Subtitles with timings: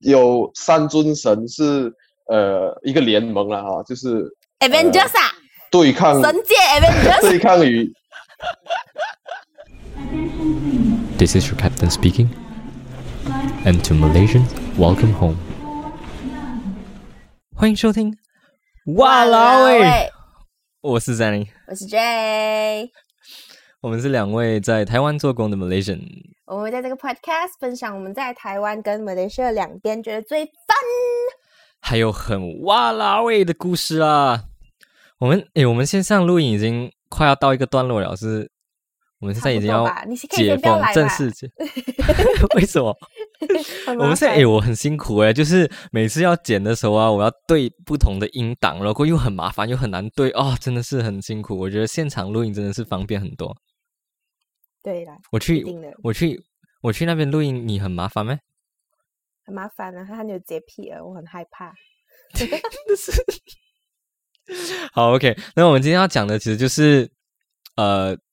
[0.00, 1.92] 有三尊神是
[2.26, 4.24] 呃一个联盟了哈，就是
[4.60, 5.32] Avengers 啊，
[5.70, 7.20] 对抗神界 Avengers。
[7.20, 7.92] 对抗与
[11.18, 12.28] This is your captain speaking.
[13.66, 15.36] And to Malaysians, welcome home.
[17.54, 18.16] 欢迎收听，
[18.96, 20.10] 哇啦喂，
[20.80, 22.88] 我是 Zanny，我是 Jay，。
[23.82, 26.00] 我们是两位在台湾做工的 Malaysian。
[26.50, 30.50] 我们会在这个 podcast 分享我们在台湾跟 Malaysia 两边觉得最 fun，
[31.80, 34.46] 还有很哇啦喂的故事啊。
[35.20, 38.50] 我们诶，我们线上录影已经快要到一个段落了，是。
[39.20, 39.86] 我们现在已经要
[40.30, 41.48] 解封，正式解。
[42.56, 42.96] 为什么？
[44.00, 51.56] 我们现在哎，我很辛苦哎，就是每次要剪的时候啊，我要对不同的音档，然后又很麻烦，又很难对哦，真的是很辛苦。
[51.56, 53.54] 我觉得现场录音真的是方便很多。
[54.82, 55.64] 对啦，我去，
[56.02, 56.42] 我去，
[56.82, 58.38] 我去那边录音，你很麻烦吗？
[59.44, 61.74] 很麻烦啊，他有洁癖啊，我很害怕。
[62.34, 63.12] 真的是。
[64.92, 67.10] 好，OK，那我们今天要讲的其实就是
[67.76, 68.16] 呃。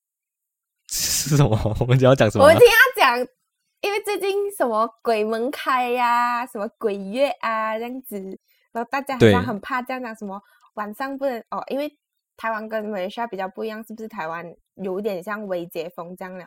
[0.89, 1.75] 是什么？
[1.81, 2.45] 我们就要讲什么？
[2.45, 3.19] 我们今天要讲，
[3.81, 8.15] 因为最近什么鬼门开呀，什么鬼月啊这样子，
[8.71, 10.41] 然后大家好像很怕这样讲，什么
[10.75, 11.93] 晚上不能哦，因为
[12.37, 14.07] 台湾跟马来西亚比较不一样，是不是？
[14.07, 16.45] 台湾有点像微解封这样了。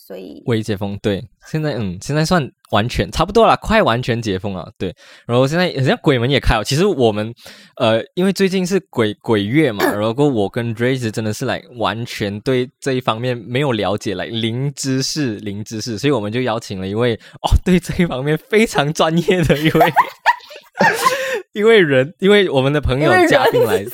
[0.00, 4.94] 所以微解封对，现在嗯，现在算完全差不多了，快完全解封了，对。
[5.26, 7.34] 然后现在人家鬼门也开了，其实我们
[7.78, 19.92] 呃，因为最近是鬼鬼月嘛， 然后我跟 Drace 真的是来完全对这一方面没有了解，来零知识零知识，所以我们就邀请了一位哦，对这一方面非常专业的一位。
[21.52, 23.84] 因为人，因为我们的朋友嘉宾来，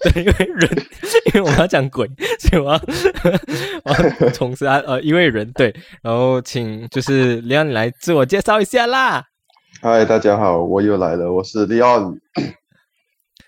[0.00, 0.86] 对，因为人，
[1.26, 2.06] 因为我们要讲鬼，
[2.38, 2.80] 所以我要
[3.84, 3.92] 我
[4.24, 9.24] 要从啊呃，因为人对，然后请就是李昂来自我介绍一下啦。
[9.80, 12.16] 嗨，大家好，我又来了，我是李昂。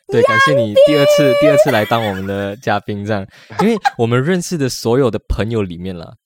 [0.09, 3.25] 对，感谢你第二次第二次来当我们的嘉宾，这样，
[3.61, 6.17] 因为我们认识的所有的朋友里面了，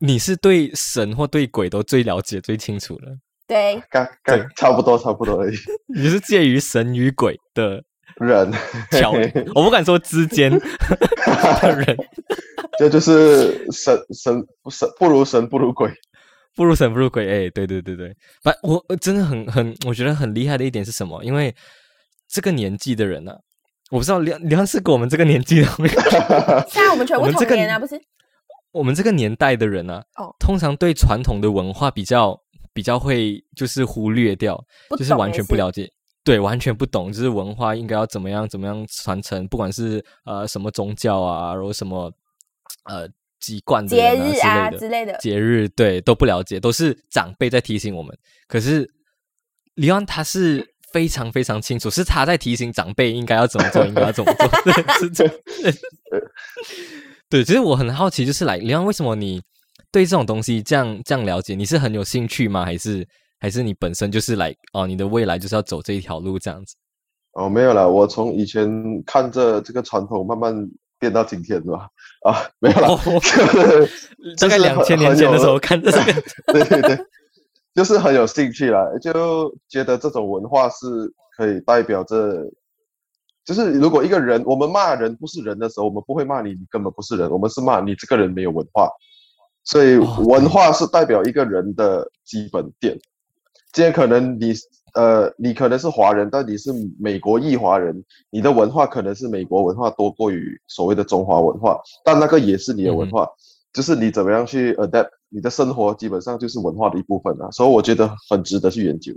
[0.00, 3.16] 你是对神或对鬼都最了解、最清楚的。
[3.46, 5.56] 对，刚刚差不多，差不多而已。
[5.94, 7.82] 你是介于神与鬼的
[8.16, 8.50] 人，
[8.90, 9.12] 桥，
[9.54, 10.60] 我不敢说之间的
[11.86, 11.96] 人，
[12.78, 15.92] 这就是神神神不如神不如鬼，
[16.56, 17.24] 不如神不如鬼。
[17.28, 21.22] 哎，对对对对，不，我真的很很，我觉得很厉害的一点是什么？
[21.22, 21.54] 因为
[22.28, 23.34] 这个年纪的人呢，
[23.90, 26.00] 我不知道梁梁是跟我们这个年纪的没有？
[26.68, 28.00] 现在我们全部同年啊，不是？
[28.72, 32.43] 我们这个年代的人呢，哦，通常对传统的文化比较。
[32.74, 34.62] 比较会就是忽略掉，
[34.98, 35.88] 就是完全不了解，
[36.24, 42.12] 对，完全不懂，就是文化应该要怎么样怎么样传承，不管是呃什么宗教啊，然后什么
[42.86, 43.08] 呃
[43.38, 48.14] 籍贯节日啊之类的节日，对，都不了解，都是长辈在提醒我们。
[48.48, 48.90] 可是
[49.76, 54.48] 李安他是非常非常清楚，是他在提醒长辈应该要怎么做，应该要怎么做，
[54.98, 55.24] 是这。
[57.30, 59.40] 对，其实我很好奇，就是来李安为什么你？
[59.94, 62.64] 对这种东西这样这样了解，你是很有兴趣吗？
[62.64, 63.06] 还是
[63.38, 66.74] 还是你本身就是来哦，你的未来就是要走这一条路这样子？
[67.34, 68.68] 哦，没有了，我从以前
[69.06, 70.52] 看着这个传统慢慢
[70.98, 71.88] 变到今天，是吧？
[72.26, 72.98] 啊，没有了，
[74.40, 76.22] 大概两千年前的时候看这个，
[76.52, 76.98] 对对对，
[77.76, 80.84] 就是很有兴趣啦，就觉得这种文化是
[81.36, 82.44] 可以代表着，
[83.44, 88.90] 就是如果一个人我们骂人不是人的时候，我们不会骂你，你根本不是人，我们是骂你这个人没有文化。
[89.64, 92.98] 所以文化是代表一个人的基本点。
[93.72, 94.54] 今天可能你
[94.94, 96.70] 呃，你可能是华人，但你是
[97.00, 103.28] 美国裔华人，你的文化可能是美国文化多过于所谓的中华文化，但那个也是你的文化，
[103.72, 107.50] 就是你怎么样去 adapt 你的生活，基本上就是文化的一部分啊。
[107.50, 109.12] 所以我觉得很值得去研究。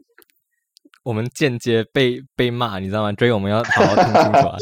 [1.03, 3.13] 我们间接被被骂，你知道吗？
[3.15, 4.57] 所以我们要好好听清楚啊。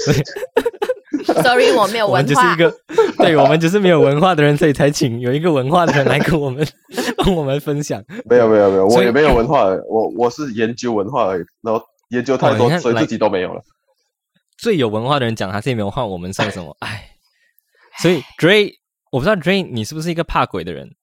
[1.26, 2.20] Sorry，我没有文化。
[2.20, 2.78] 我们就是一个，
[3.18, 6.66] 对我们就是没有文化的人，所以才请有一个文化的人来跟我们
[7.24, 8.04] 跟我们分享。
[8.26, 13.62] 没有没有没有，我也没有文化，我我是研究文化而已，然后研究太多，所以自己都没有了。
[14.58, 16.76] 最有文化的人讲他是没有文化，我们算什么？
[16.80, 17.10] 哎，
[18.00, 18.72] 所以 Dray，
[19.12, 20.96] 我不知道 Dray 你是不是一个怕鬼的人？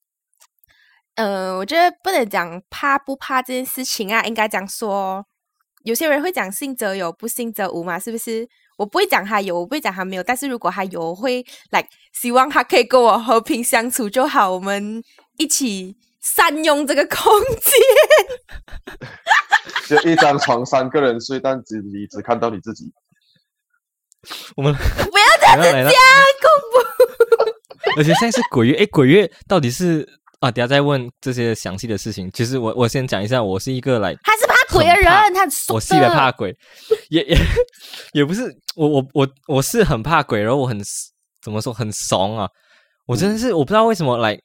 [1.17, 5.23] 呃，我觉得不能讲怕不怕这件事情啊，应该讲说，
[5.85, 8.49] 有些人会讲信则有，不信则无嘛，是不是？
[8.83, 10.23] 我不会讲他有，我不会讲他没有。
[10.25, 14.53] 但是如果他有，我会来希望他可以跟我和平相处就好。
[14.53, 15.01] 我们
[15.39, 17.71] 一起善用这个空间。
[19.87, 22.93] 就一张床三个人睡，但只你只看到你自己。
[24.57, 26.01] 我们不要这样子讲，
[26.43, 26.75] 恐怖。
[27.99, 30.09] 而且现在是鬼月，哎，鬼月到底是
[30.43, 32.29] 啊，等下再问这些详细的事情。
[32.33, 36.53] 其实我我先讲一下，我是一个来他是怕鬼的人，他我是一个的怕鬼，
[37.11, 37.39] 也也
[38.13, 40.77] 也不是我我我我是很怕鬼，然后我很
[41.41, 42.49] 怎么说很怂啊，
[43.07, 44.37] 我真的是我不知道为什么来，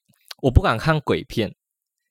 [0.43, 1.51] 我不敢看鬼片，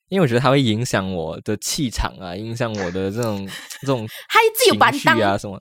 [0.09, 3.49] 因为我觉得它会影响我的气场啊，影响我的这种
[3.81, 4.05] 这种
[4.67, 5.56] 情绪啊什么。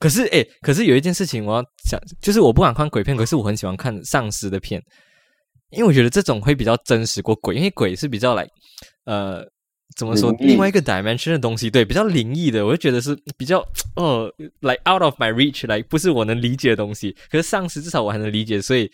[0.00, 4.82] 可是诶，可是有一件事情我要讲，就是我不敢看鬼片，可是我很喜欢看丧尸的片，
[5.74, 8.48] 因为我觉得这种会比较真实过鬼，因为鬼是比较来
[9.04, 9.44] 呃
[9.96, 13.64] 怎么说另外一个 dimension 的东西，对，比较灵异的，我就觉得是比较
[13.96, 17.14] 呃来 out of my reach，来不是我能理解的东西。
[17.30, 18.90] 可是丧尸至少我还能理解，所以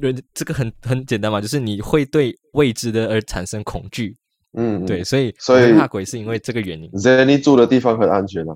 [0.00, 4.16] 人这个很很简单嘛，就是你会对未知的而产生恐惧，
[4.56, 6.88] 嗯，对，所以所以怕鬼是因为这个原因。
[6.92, 8.54] ，Zenny 住的地方很安全啊。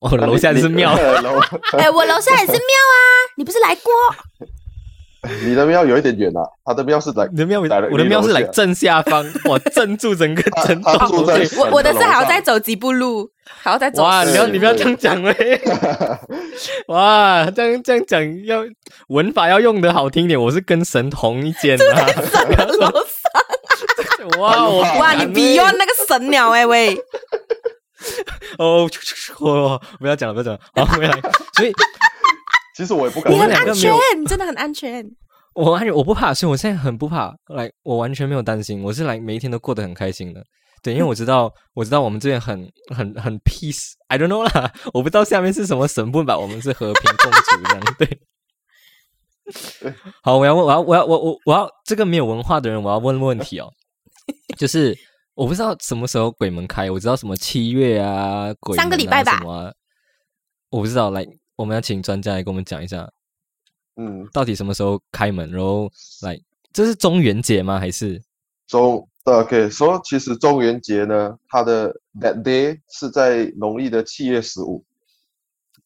[0.00, 0.94] 我楼下就是庙。
[1.22, 1.40] 楼
[1.78, 3.00] 哎，我楼下也是庙啊，
[3.36, 3.92] 你不是来过？
[5.44, 14.04] 你的庙有一点远啊，他的庙是来你的庙，我的庙是来正下方，我镇住整个他整他住在栋对神我我的是还要再走几步路，还要再走。
[14.04, 15.60] 哇，你不要是你不要这样讲嘞！
[16.86, 18.62] 哇，这样这样讲要
[19.08, 20.40] 文法要用的好听一点。
[20.40, 22.06] 我是跟神同一间啊！
[22.78, 26.96] 楼上 哇，我哇，你 beyond 那个神鸟哎喂，
[28.58, 28.88] 哦，
[29.40, 31.20] 我不要讲了，不要讲了，好回来。
[31.54, 31.72] 所以
[32.78, 33.92] 其实我也不敢你很安全，
[34.24, 35.04] 真的很安全。
[35.52, 40.40] 我完全我不怕，所以我现在很不怕，来，我完全没有担心，我是来每一天都过得很开心的。
[40.80, 42.64] 对，因为我知道，我知道我们这边很
[42.94, 43.94] 很很 peace。
[44.06, 47.80] I don't know 啦，我不知道下面是什么神棍吧，我们是和平共处这样。
[47.98, 48.20] 对，
[50.22, 53.68] 好，我要问，我要，我要，我我我要这个没有文化的人，我要问问题哦，
[54.56, 54.96] 就是
[55.34, 59.72] 我不知道什么时候鬼门开，我知道什么七月啊，鬼三个礼拜吧什么啊
[60.70, 61.26] 我不知道，来，
[61.58, 63.10] 我们要请专家来跟我们讲一下，
[63.96, 65.90] 嗯，到底什么时候开门，然后
[66.22, 66.38] 来，
[66.72, 67.80] 这是中元节吗？
[67.80, 68.22] 还是
[68.68, 74.84] 中对 OK 说，其实中元节呢，它的 that day 是在农历的七月十五，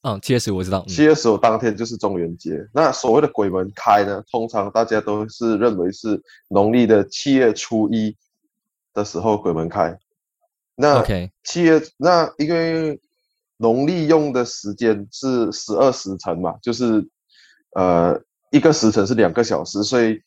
[0.02, 2.50] 嗯，七月十五我知道，嗯七月十五当天就是中元节。
[2.74, 8.14] 那所谓的鬼门开呢，通常大家都是认为是农历的七月初一
[8.92, 9.98] 的时候鬼门开。
[10.74, 11.02] 那
[11.44, 13.00] 七月那因为
[13.58, 17.06] 农历用的时间是十二时辰嘛，就是
[17.76, 18.20] 呃
[18.50, 20.20] 一个时辰是两个小时，所以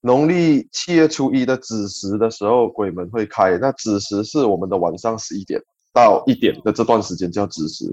[0.00, 3.58] 农历七月初一的子时的时候鬼门会开。
[3.58, 5.60] 那子时是我们的晚上十一点
[5.92, 7.84] 到一点的这段时间叫子时，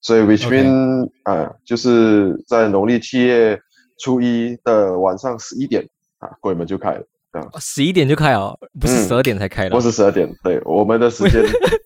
[0.00, 3.60] 所以 which OK mean 呃就是在农历七月
[3.98, 5.86] 初一的晚上十一点
[6.18, 7.04] 啊鬼门就开了。
[7.60, 11.40] 十一点就开哦，不是嗯十二点才开的不，是十二点，对，我们的时间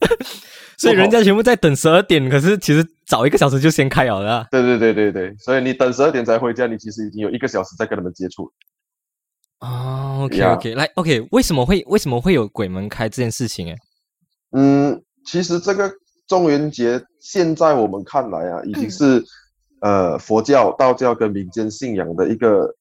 [0.78, 4.46] 所以人家全部在等十二点，可是其实早一个小时就先开了的啊。
[4.50, 8.52] 对对对对对，所以你等十二点才回家，你其实已经有一个小时在跟他们接触。
[9.60, 13.70] 哦，OK OK，来 OK，为什么会为什么会有鬼门开这件事情？
[13.70, 13.76] 哎，
[14.52, 15.90] 嗯，其实这个
[16.26, 19.24] 中元节现在我们看来啊，已经嗯是、
[19.80, 22.74] 呃佛教、道教跟民间信仰的一个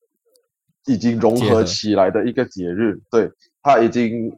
[0.87, 2.99] 已经融合合起来的一个节日。
[3.09, 3.31] 对，
[3.61, 4.35] 它已经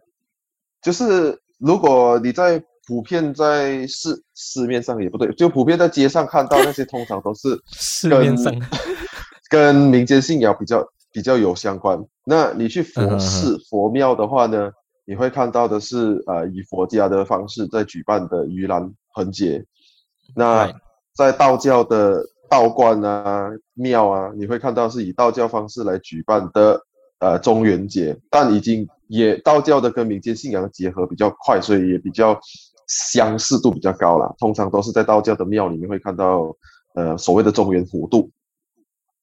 [0.82, 8.54] 就是如果你在普遍在市市面上也不对，就普遍在街上看到那些，通常都是 市面上
[9.50, 12.00] 跟民间信仰比较比较有相关。
[12.26, 14.72] 那你去佛寺、佛庙的话呢，
[15.06, 19.64] 你会看到的是呃以佛家的方式在举办的盂兰盆节。
[20.36, 20.72] 那
[21.14, 26.82] 在道教的道观啊、庙啊，你会看到是以道教方式来举办的
[27.20, 32.40] 呃中元节，但已经也道教的跟民间信仰的结合比较快，所以也比较
[32.88, 34.34] 相似度比较高啦。
[34.38, 36.56] 通常都是在道教的庙里面会看到
[36.94, 38.30] 呃所谓的中原普渡。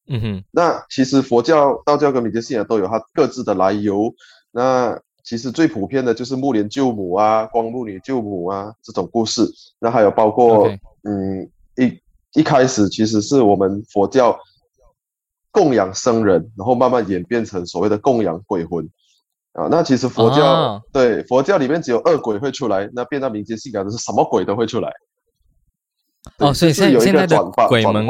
[0.08, 4.12] 嗯哼，那其实佛教、道教跟民间信仰都有它各自的来由。
[4.50, 9.48] 那其实最普遍的就是木莲救母啊、光目女救母啊这种故事。
[9.78, 10.68] 那还有包括
[11.04, 12.00] 嗯一
[12.34, 14.36] 一开始其实是我们佛教
[15.52, 18.88] 供养僧人，然后慢慢演变成所谓的供养鬼魂。
[19.52, 24.90] 啊，那其实佛教、哦对佛教里面只有恶鬼会出来，那变到民间信仰的是什么鬼都会出来。
[26.38, 28.06] 哦，所以现在现在的个鬼门，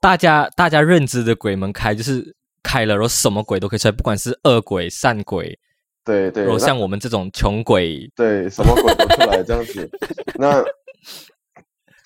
[0.00, 5.58] 大家大家认知的鬼门开就是开了，然后什么鬼都可以出来，不管是恶鬼、善鬼，
[6.04, 9.90] 对对，然后像我们这种穷鬼，对，什么鬼都出来这样子。
[10.34, 10.62] 那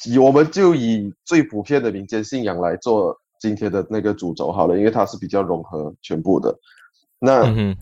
[0.04, 6.56] 以我们就以最普遍的民间信仰来做今天的那个主轴好了，因为它是比较融合全部的。
[7.18, 7.76] 那嗯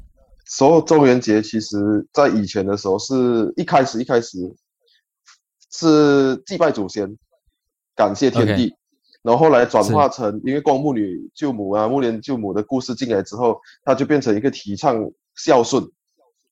[0.44, 4.38] 哼，所有中元节其实在以前的时候是一开始一开始
[5.70, 7.16] 是祭拜祖先，
[7.96, 8.74] 感谢天地。
[9.22, 15.02] 然后后来转化成，因为光目女救母啊、木莲救母的故事进来之后，它就变成一个提倡
[15.34, 15.82] 孝顺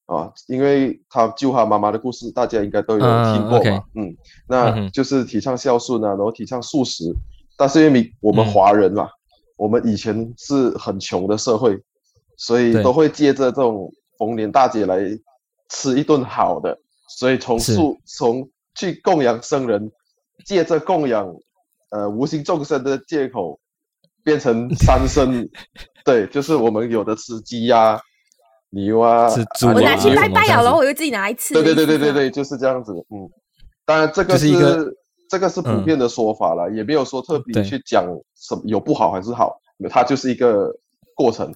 [0.06, 4.16] 啊，因为他救他妈妈的故事，大家应该都有听过嘛，嗯，
[4.49, 7.14] 那就是提倡孝顺啊，然后提倡素食，
[7.58, 9.06] 但是因为我们华人嘛，
[9.56, 11.78] 我们以前是很穷的社会，
[12.46, 14.99] 所以都会借着这种逢年大节来
[15.70, 16.76] 吃一顿好的，
[17.08, 19.90] 所以从素从去供养僧人，
[20.44, 21.32] 借着供养
[21.90, 23.58] 呃无形众生的借口。
[24.25, 25.49] 变成三生，
[26.06, 28.00] 对，就是我们有的吃鸡呀、
[28.70, 29.26] 牛啊，
[29.75, 31.52] 我拿去拜拜了，然后我又自己拿来吃。
[31.54, 32.92] 对对对对对对，就是这样子。
[33.11, 33.28] 嗯，
[33.84, 34.49] 当然这个是
[35.28, 38.06] 这个是普遍的说法了，也没有说特别去讲
[38.37, 39.58] 什么有不好还是好，
[39.90, 40.72] 它就是一个
[41.16, 41.52] 过程。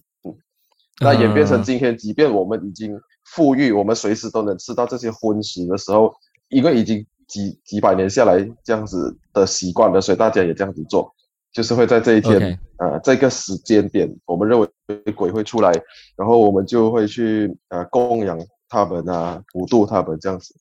[1.00, 6.14] 嗯，那演变成今天，即便我们已经富裕，我们随时都能吃到这些荤食的时候，
[6.48, 11.12] 因为已经几几百年下来这样子的习惯了，所以大家也这样子做。
[11.52, 14.68] 就是会在这一天，呃，这个时间点，我们认为
[15.14, 15.72] 鬼会出来，
[16.14, 18.38] 然后我们就会去呃供养
[18.68, 20.54] 他们啊，普渡他们这样子。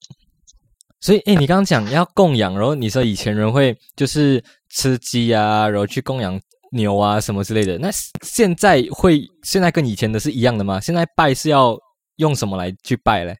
[1.02, 6.40] 所以，哎，你刚刚讲要供养，然后你说以前人会就是吃鸡啊，然后去供养
[6.72, 7.78] 牛啊什么之类的。
[7.78, 7.90] 那
[8.22, 10.80] 现在会现在跟以前的是一样的吗？
[10.80, 11.78] 现在拜是要
[12.18, 13.38] 用什么来去拜嘞？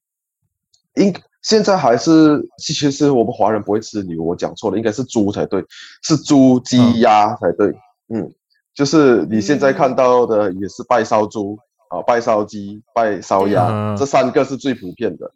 [0.96, 1.14] 应。
[1.42, 5.64] 现在还是，其实是我们华人不会吃牛，我讲错了，应该是猪才对，
[6.02, 7.68] 是猪、鸡、鸭才对。
[8.12, 8.28] 嗯，
[8.74, 11.56] 就是你现在看到的也是拜烧猪
[11.92, 15.32] 啊，拜烧鸡、拜烧鸭，这三个是最普遍的。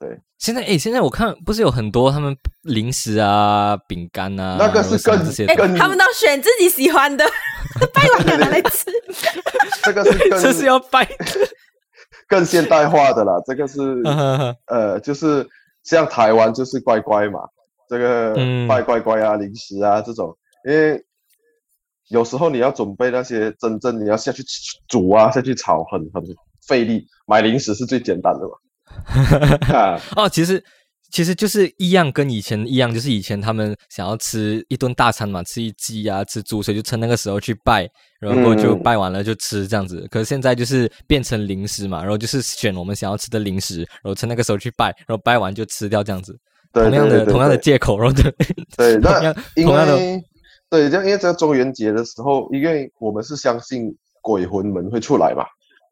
[0.00, 5.18] 对，现在哎，现在我看不是有很多他们零食啊、饼干啊，那个是更
[5.56, 7.24] 更，他们都选自己喜欢的，
[7.92, 8.84] 拜完拿来吃。
[9.82, 11.08] 这个是更 这是要拜。
[12.28, 13.80] 更现代化的啦，这个是
[14.66, 15.48] 呃，就是
[15.82, 17.40] 像台湾就是乖乖嘛，
[17.88, 18.34] 这个
[18.68, 20.36] 拜乖乖啊、零食啊这种，
[20.68, 21.02] 因为
[22.08, 24.44] 有时候你要准备那些真正你要下去
[24.86, 26.22] 煮啊、下去炒，很很
[26.66, 28.52] 费力，买零食是最简单的嘛。
[30.16, 30.62] 哦，其实。
[31.10, 37.88] 其实就是一样，跟以前一样，就是以前他们想要吃一顿大餐嘛，吃一鸡啊，吃猪，所以就趁那个时候去拜，
[38.20, 40.06] 然后就拜完了就吃这样子。
[40.10, 46.38] 可是现在就是变成零食嘛，然后就是选我们想要吃的零食，然后趁那个时候去拜，然后拜完就吃掉这样子。
[46.74, 48.30] 同样的同样的借口，然后对
[48.76, 49.32] 对，那
[49.64, 49.96] 同样的
[50.68, 53.86] 对，因为这个中元节的时候，因为我们是相信
[54.20, 55.46] 鬼魂们会出来嘛，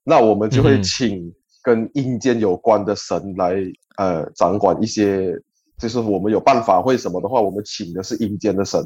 [0.05, 1.33] 那我们就会请。
[1.66, 3.56] 跟阴间有关的神来，
[3.96, 5.37] 呃，掌管一些，
[5.80, 8.80] 就是我们有办法会什么的话，我们请的是阴间的神。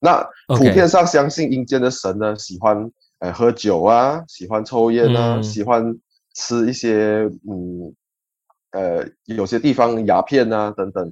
[0.00, 5.82] 那普遍上相信阴间的神呢，喜欢，呃，喝酒啊，喜欢抽烟啊，喜欢
[6.34, 7.94] 吃一些，嗯，
[8.72, 11.10] 呃，有些地方鸦片啊等等。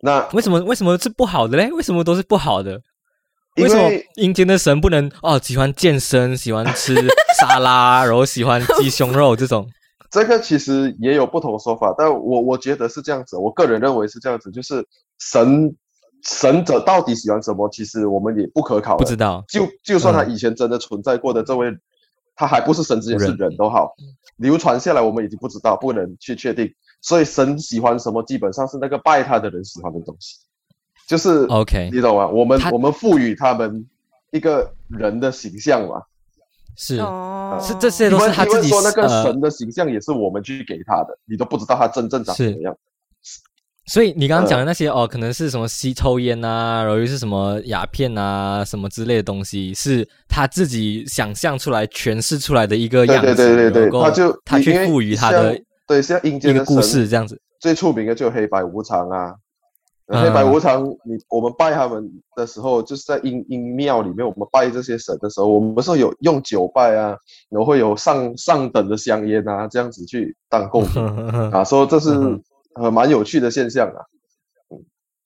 [0.00, 1.70] 那为什么为什么是不好的嘞？
[1.70, 2.82] 为什么都是不好的？
[3.58, 5.38] 为什么阴间的神不能哦？
[5.40, 6.96] 喜欢健身，喜欢吃
[7.40, 9.70] 沙拉，然后喜欢鸡胸 肉这种？
[10.12, 14.86] 这个其实也有不同说法，但我我觉得是这样子，我个人认为是这样子，就是
[15.18, 15.74] 神
[16.22, 19.42] 神者到底喜欢什么，其实我们也不可考，不知道。
[19.48, 21.74] 就就算他以前真的存在过的这位，
[22.36, 23.94] 他还不是神之前是人都好，
[24.36, 26.70] 流传下来我们已经不知道，不能去确定。
[27.00, 30.36] 所以神喜欢什么，基本上是那个拜他的人喜欢的东西，
[31.08, 32.28] 就是 OK，你懂吗？
[32.28, 33.88] 我们我们赋予他们
[34.30, 36.02] 一个人的形象嘛。
[36.76, 36.96] 是，
[37.60, 42.74] 是这些都是他自己说那个神的形象，也是我们去给他的，你都不知道他真正长什么样。
[43.86, 53.34] 所以你刚刚讲的那些哦，可能是什么吸抽烟啊，然后又是什么鸦片啊，什么之类的东西，是他自己想象出来、诠释出来的一个样子。
[53.34, 57.40] 对对对对，他就他去赋予他的对像阴间的故事这样子。
[57.60, 59.34] 最出名的就黑白无常啊。
[60.08, 67.16] 黑白无常，你我们拜他们的时候，就是在阴阴庙里面，我们拜这些神的时候，我们是有用酒拜啊，
[67.48, 71.02] 然后会有上上等的香烟啊，这样子去当供品
[71.52, 72.10] 啊，说这是
[72.74, 74.04] 呃蛮有趣的现象啊。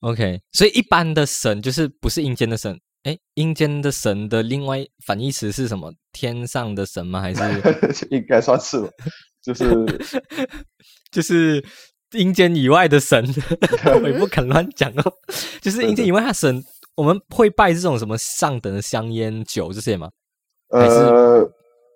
[0.00, 5.92] OK，所以一般的神就是不是阴间的神，哎，阴间的神的另外反义词是什么？
[6.12, 7.20] 天上的神吗？
[7.20, 7.40] 还是
[8.10, 8.78] 应该算是，
[9.42, 9.84] 就是
[11.10, 11.64] 就是。
[12.12, 13.26] 阴间以外的神，
[14.02, 15.12] 我也不肯乱讲哦。
[15.60, 16.62] 就是阴间以外的神，
[16.94, 20.08] 我们会拜这种什么上等的香烟、酒这些吗？
[20.70, 21.48] 呃，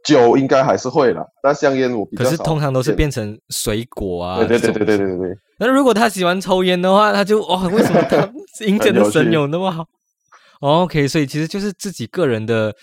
[0.05, 4.39] 酒应该还是会啦，但香烟我比较可是通常都是变成水果啊。
[4.39, 5.37] 对对对对对对对对。
[5.59, 8.31] 那如果他喜欢抽烟的话，他就哇，为什么他
[8.65, 9.87] 阴间的神有那么好？
[10.61, 12.75] OK，所以其实就是自己个人的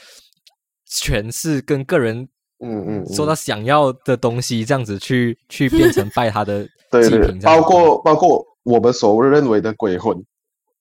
[0.90, 2.30] 诠释跟个人。
[2.60, 10.18] 嗯嗯，说他想要的东西，这样子去 去变成拜他的 对对，包括包括我们所认为的鬼魂，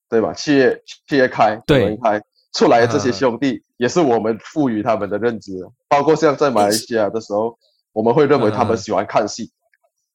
[0.09, 0.33] 对吧？
[0.33, 1.97] 切切开对。
[2.03, 2.21] 开
[2.55, 5.53] 出来的这些兄弟，也是我们赋予他们的认知。
[5.89, 7.55] 包括像在马来西亚的时候，
[7.93, 9.51] 我们会认为他们喜欢看戏，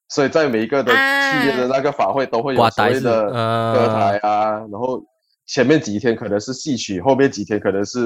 [0.10, 5.04] 所以在每一个的企业的那个法会都会有所谓的呃歌台啊，然后
[5.46, 8.00] 前面几天可能是戏曲，后面几天可能是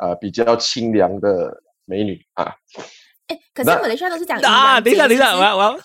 [0.00, 2.52] 呃比较清凉的美女啊。
[3.28, 5.78] 哎，可是那马来西亚都是讲 啊，等一下，等一下，我要我要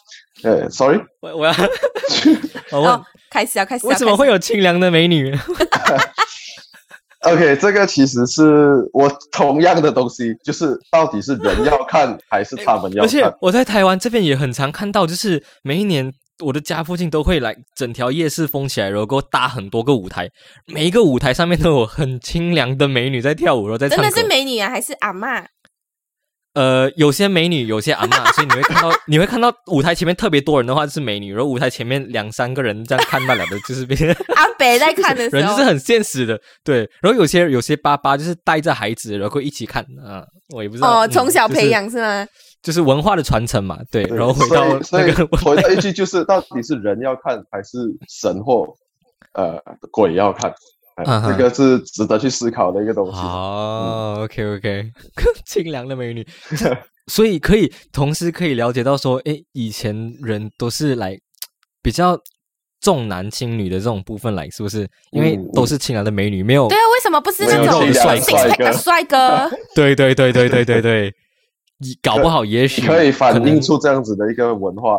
[0.44, 1.54] 呃， sorry，我我要
[2.72, 5.36] 哦，开始啊，开始啊，为什么会有清凉的美女
[7.22, 13.36] ？OK，这个其实是我同样的东西，就是到底是人要看还是他们要而且看？
[13.42, 16.12] 我在台湾这边也很常看到，就是每一年
[16.44, 20.28] 我的家附近都会来整条夜市封起来，然后给我搭很多个舞台，
[20.66, 23.98] 每一个舞台上面都有很清凉的美女在跳舞，然后在唱。
[23.98, 25.46] 真的是美女啊，还是阿嬷？
[26.54, 36.80] 呃，有些美女，有些阿嬷，所以你会看到，你会看到舞台前面特别多人的话就是美女，然后舞台前面两三个人这样看罢了的，就是别人 阿北在看的时候，人就是很现实的，对。
[37.02, 42.28] 然后有些有些爸爸就是带着孩子，然后一起看啊，我也不知道哦，嗯从小就是培养是吗？
[42.62, 44.04] 就是文化的传承嘛，对。
[44.04, 47.78] 对然后回到那个回到一句就是，到底是人要看还是
[48.10, 48.68] 神或
[49.34, 49.58] 呃
[49.90, 50.54] 鬼要看？
[51.06, 53.18] 这个是值得去思考的一个东西。
[53.18, 54.92] 哦，OK OK，
[55.46, 56.26] 清凉的美女，
[57.08, 61.18] 所以可以同时可以了解到说，诶，以前人都是来
[61.82, 62.18] 比较
[62.80, 64.88] 重男轻女的这种部分来，是不是？
[65.12, 69.50] 因为嗯都是清凉的美女，没有对啊，为什么不是那种清凉的 six 帅的哥帅哥？
[69.76, 71.14] 对对对对对对对，
[71.80, 74.98] 以搞不好也许可以反映出这样子的一个文化。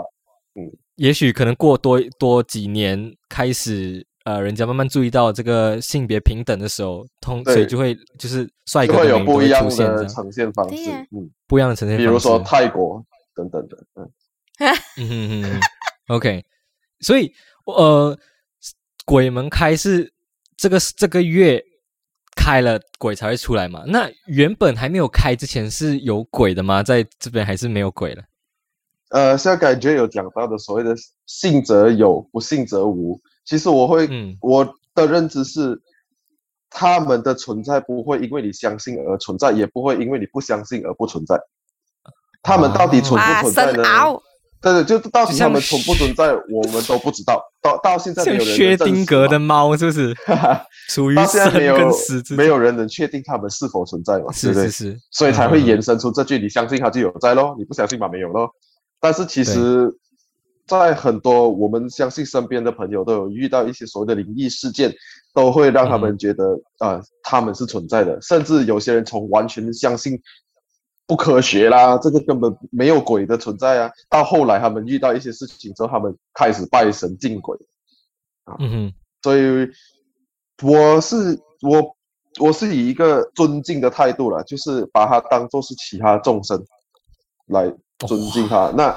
[0.54, 4.06] 嗯也许可能过多多几年开始。
[4.24, 14.10] 呃，人家慢慢注意到这个性别平等的时候，通对所以就会就是帅哥会有不一样出现的呈现方式嗯，不一样的呈现方式，比如说泰国等等的，嗯，
[14.98, 15.60] 嗯哼哼哼
[16.08, 16.44] ，OK，
[17.00, 17.32] 所以
[17.64, 18.16] 呃，
[19.04, 20.12] 鬼门开是
[20.56, 21.60] 这个这个月
[22.36, 23.82] 开了鬼才会出来嘛？
[23.86, 26.82] 那原本还没有开之前是有鬼的吗？
[26.82, 28.22] 在这边还是没有鬼了？
[29.10, 30.94] 呃，现在感觉有讲到的所谓的
[31.26, 33.20] 信则有，不信则无。
[33.44, 35.80] 其实我会，嗯我的认知是，
[36.70, 41.40] 他们的存在不会因为你相信而存在，也不会因为你不相信而不存在。
[42.42, 43.82] 他们到底存，不存在呢？
[44.60, 47.42] 对对，就到底他们存不存在，我们都不知道。
[47.60, 50.14] 到到现在没有人像薛定谔的嘛猫是不是？
[50.88, 54.30] 属于 到现在生没有跟死之间没有人能确定他们是否存在嘛？
[54.30, 58.50] 是是是，所以才会嗯衍生出这句：你相信它就有在咯，你不相信嘛没有咯。
[59.00, 59.92] 但是其实，
[60.66, 64.94] 在很多我们相信身边的朋友都有遇到一些所谓的灵异事件，
[65.34, 66.00] 都会让他嗯。
[66.00, 70.20] 们觉得啊、呃他们是存在的，甚至有些人从完全相信
[71.06, 77.56] 不科学啦，这个根本没有鬼的存在啊，到后来他们遇到一些事情之后，他们开始拜神敬鬼。
[78.44, 78.56] 啊。
[78.60, 79.68] 嗯哼，所以
[80.62, 81.96] 我是我
[82.40, 86.64] 我是以一个尊敬的态度了，就是把它当做是其他众生
[87.46, 87.72] 来
[88.06, 88.72] 尊敬他。
[88.76, 88.96] 那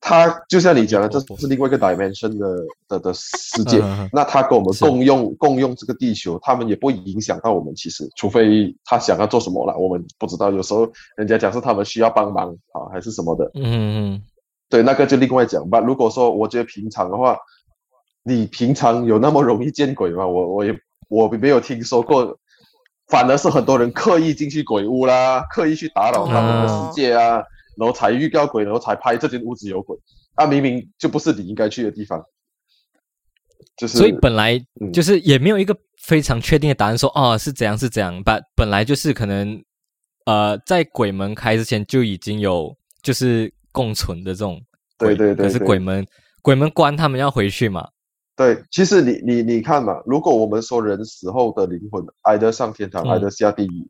[0.00, 3.78] 他就像你讲的，这是另外一个 dimension 的的的世界。
[3.78, 7.74] 嗯嗯嗯那他跟我们共用共用这个地球，他们也不会影响到我们。
[7.74, 10.50] 其实，除非他想要做什么了，我们不知道。
[10.50, 13.50] 有时候人家讲是他们需要帮忙啊，还是什么的。
[13.54, 14.22] 嗯哼哼，
[14.70, 15.80] 对，那个就另外讲吧。
[15.80, 17.36] 如果说我觉得平常的话，
[18.22, 20.26] 你平常有那么容易见鬼吗？
[20.26, 22.36] 我我也我没有听说过，
[23.08, 27.42] 反而是很多人刻意进去鬼屋啦，刻意去打扰他们的世界啊，
[27.78, 29.96] 然后才预告鬼，然后才拍这间屋子有鬼，
[30.34, 32.24] 啊，明明就不是你应该去的地方，
[33.76, 34.92] 就是所以本来嗯。
[34.92, 39.62] 就是也没有一个非常确定的答案说，哦是怎样是怎样，但本来就是可能
[40.26, 44.60] 呃在鬼门开之前就已经有就是共存的这种
[44.98, 46.04] 鬼，对对对可是鬼门
[46.42, 47.88] 鬼门关他们要回去嘛，
[48.36, 53.10] 对，其实你你你看嘛，如果我们说人死后的灵魂挨得上天堂，嗯。
[53.10, 53.88] 挨得下地狱，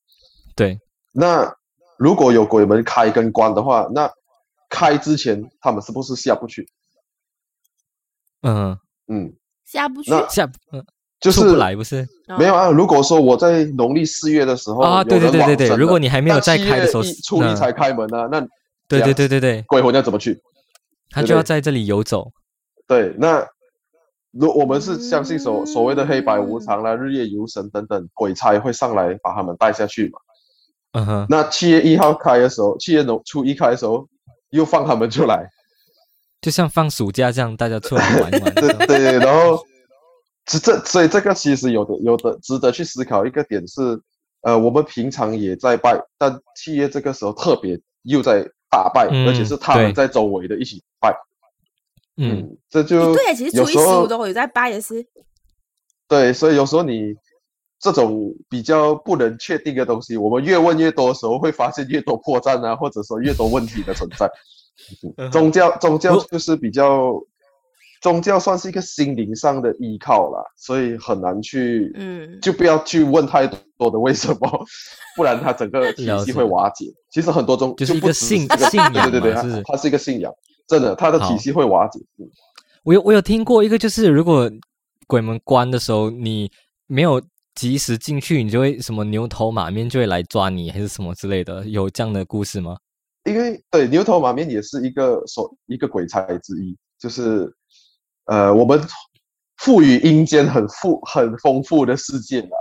[0.57, 0.79] 对，
[1.13, 1.55] 那
[1.99, 4.11] 如果有鬼门开跟关的话，那
[4.71, 6.69] 开之前他们是不是下不去？
[8.43, 9.33] 嗯，嗯，
[9.65, 10.85] 下不去下嗯
[11.21, 12.07] 就是出不来不是
[12.39, 12.71] 没有啊。
[12.71, 18.41] 如果说我在农历四月的时候啊对对对对对如果你还没有那在7开的时候初一才开门啊，那
[18.87, 20.41] 对对对对对，鬼魂要怎么去？
[21.11, 22.31] 他就要在这里游走，
[22.87, 23.45] 对，那
[24.31, 30.21] 如我们是相信所所谓的黑白无嗯常啦、日夜游神等等鬼差会上来把他们带下去嘛。
[30.99, 34.07] 嗯哼，那七月一号开的时候，七月农初一开的时候
[34.51, 35.49] 又放他们出来，
[36.41, 39.63] 就像放暑假这样，大家出来玩一玩， 对对，然后
[40.45, 44.01] 这这所以这个其实有的有的值得去思考一个点是，
[44.43, 51.15] 呃，我们平常也在拜，但七月这个时候特别又在大拜，嗯而且是他们在周围的一起拜，
[52.17, 55.07] 嗯，这就对，其实初一有时候十五都有在拜也是。
[56.09, 57.15] 对，所以有时候你
[57.81, 64.31] 这种比较不能确定的东西，我们越问越多的时候，会发现越多破绽啊，或者说越多问题的存在。
[65.17, 67.13] 嗯宗教宗教就是比较，
[68.01, 74.67] 宗教算是一个心灵上的依靠啦，所以很难去，嗯就不要去问太多的为什么，
[75.17, 76.87] 不然它整个体系会瓦解。
[77.11, 80.33] 其实很多宗就是一不信这个信仰对对对，它它是一个信仰，
[80.69, 81.99] 真的，它的体系会瓦解。
[82.19, 82.29] 嗯
[82.85, 84.51] 我有我有听过一个，就是如果
[85.07, 86.51] 鬼门关的时候，你
[86.87, 87.21] 没有
[87.59, 92.77] 及时进去，你就会什么牛头马面就会来抓你，还是什么之类的，有这样的故事吗？
[93.25, 97.53] 因为对牛头马面也是一个所一个鬼差之一，就是
[98.27, 98.81] 呃，我们
[99.57, 102.55] 赋予阴间很富很丰富的世界啊，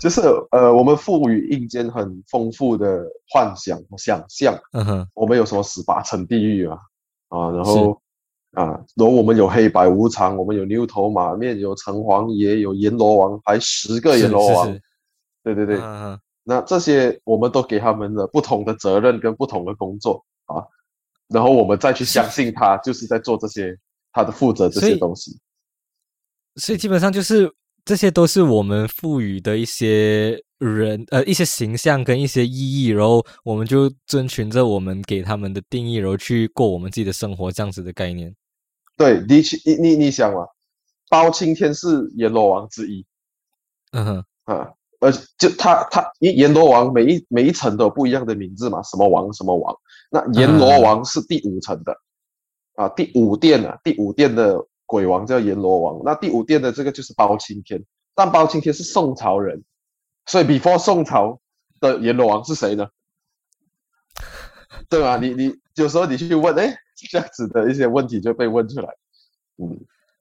[0.00, 6.76] 就是呃，我们赋予阴间很丰富的幻想想象，嗯哼，我们有什么十八层地狱啊
[7.28, 8.02] 啊，然后
[8.52, 14.82] 啊，然后我们有黑白无常，我们有牛头马面，有城隍爷，有阎罗王，还十个阎罗王是，是
[15.44, 15.78] 对对对，
[16.44, 20.64] 那这些我们都给他们了不同的责任跟不同的工作啊，
[21.28, 23.78] 然后我们再去相信他，就是在做这些
[24.12, 25.38] 他的负责这些东西。
[26.56, 27.52] 所以基本上就是
[27.88, 38.36] 这些都是我们赋予的一些人呃一些形象跟一些意义，然后我们就遵循着我们给他们的定义，然后去过我们自己的生活，这样子的概念。
[38.98, 40.46] 对你去你你你想嘛，
[41.08, 43.06] 包青天是阎罗王之一。
[43.92, 44.68] 嗯哼，啊，
[45.00, 49.74] 而就他他阎罗王每一每一层都有不一样的名字嘛，什么王什么王，
[50.10, 51.96] 那阎罗王是第五层的。
[52.74, 57.78] 啊，第五殿啊，第五殿的鬼王叫阎罗王，那第五殿的这个就是包青天，
[58.14, 59.62] 但包青天是宋朝人，
[60.24, 61.38] 所以 before 宋朝
[61.78, 62.88] 的阎罗王是谁呢？
[64.88, 65.18] 对吧？
[65.18, 66.74] 你你有时候你去问，哎，
[67.10, 68.88] 这样子的一些问题就被问出来，
[69.58, 69.78] 嗯。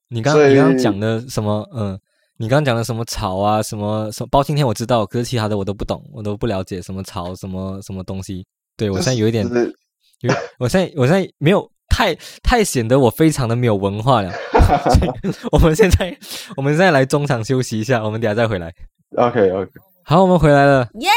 [0.10, 1.68] 你刚你刚刚讲的什么？
[1.74, 2.00] 嗯，
[2.38, 8.46] 你刚刚讲的什么朝啊，什么什么包青天我知道，可是其他的我都不懂，我都不了解什么朝，什么什么东西。
[8.78, 9.76] 对我现在有一点，是
[10.22, 14.32] 有我现在我现在没有太太显得我非常的没有文化了。
[15.52, 16.16] 我们现在
[16.56, 18.72] 我们现在来中场休息一下，我们等下再回来。
[19.16, 19.72] OK OK，
[20.04, 20.88] 好，我们回来了。
[21.00, 21.10] 耶！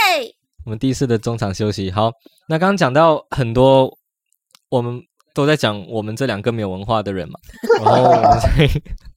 [0.65, 1.91] 我们第一次的中场休息。
[1.91, 2.11] 好，
[2.49, 3.95] 那刚刚讲到很多，
[4.71, 4.99] 我们
[5.35, 7.39] 都在讲我们这两个没有文化的人嘛，
[7.85, 8.71] 然后我们在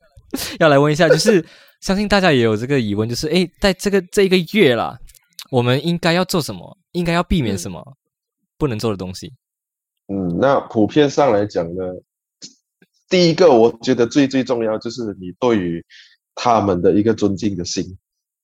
[0.60, 1.46] 要来问一下，就是
[1.80, 4.98] 相信大家也有这个疑问，就是哎，在这个这一个月啦，
[5.50, 6.78] 我们应该要做什么？
[6.92, 7.82] 应该要避免什么？
[8.58, 9.32] 不能做的东西？
[10.14, 11.84] 嗯，那普遍上来讲呢，
[13.10, 15.84] 第一个我觉得最最重要就是你对于
[16.36, 17.98] 他们的一个尊敬的心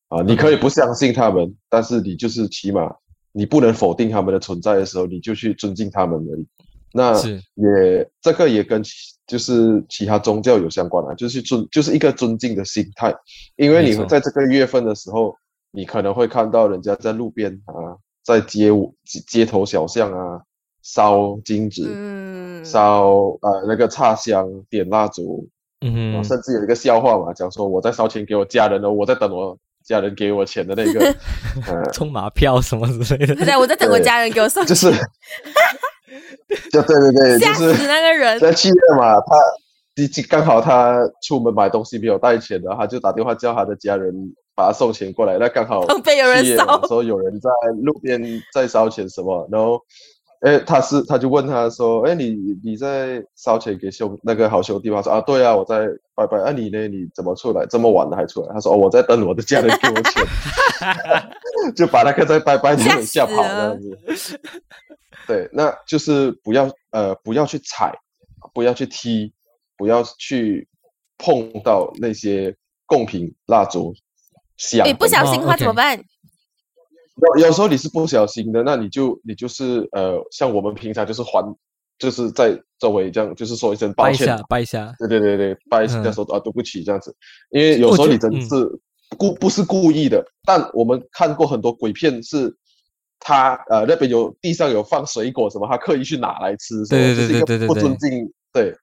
[0.07, 2.91] 啊，你可以不相信他们，但是你就是起码
[3.31, 6.47] 你不能否定他们的存在的时候，你就去尊敬他们而已。
[6.91, 7.13] 那
[7.53, 8.91] 也这个也跟其
[9.27, 13.13] 就是其他宗教有相关啊，就是尊就是一个尊敬的心态，
[13.57, 15.35] 因为你在这个月份的时候，
[15.71, 20.41] 你可能会看到人家在路边啊，在街舞街街头小巷啊
[20.81, 23.07] 烧金纸，嗯，烧
[23.41, 25.47] 呃那个插香、点蜡烛，
[25.81, 30.99] 嗯哼，甚至有一个笑话嘛，讲说我在烧钱给我家人哦，我在等我家人给我钱的那个，
[31.67, 33.35] 呃，充马票什么之类的。
[33.35, 34.91] 对，我在等我家人给我送，就是，
[36.71, 38.39] 就对对对， 就是那个人。
[38.39, 39.35] 在七月嘛，他
[40.29, 44.13] 刚刚好他出门买东西没有带钱的，他就打电话叫他的家人
[44.55, 47.49] 把他送钱过来，那刚好旁边有人七月嘛烧说有人在
[47.81, 48.21] 路边
[48.53, 49.81] 在烧钱什么，然后。
[50.41, 52.29] 哎，他是，他就问他说：“哎，你
[52.63, 56.37] 你在烧钱给兄那个好兄弟吗？”他说：“啊，对啊，我在拜拜。
[56.39, 56.87] 啊，你呢？
[56.87, 60.25] 你怎么出来这么晚了还出来？”他说：“哦，我在等我的家人给我钱。
[61.75, 64.39] ”就把那个在拜拜的人吓跑这样子。
[65.27, 67.93] 对，那就是不要呃不要去踩，
[68.53, 69.33] 不要去踢，
[69.77, 70.65] 不要去
[71.17, 73.93] 碰到那些贡品、蜡烛、
[74.55, 76.01] 香你，不小心的话哦怎么办？
[77.21, 81.43] 有有时候你是不小心的，那你就你就是呃，像我们平常就是还，
[81.97, 84.93] 就是在周围这样，就是说一声抱歉拜一下，，拜一下。
[84.99, 87.15] 对对对对，拜一下嗯说、啊对不起这样子，
[87.51, 88.47] 因为有时候你真的是
[89.17, 92.55] 故不是故意的，但我们看过很多鬼片是。
[93.21, 98.09] 他呃那边有地上有放水果什么，他刻意去拿来吃，对对就是一个不对对对不尊敬，
[98.53, 98.77] 对，这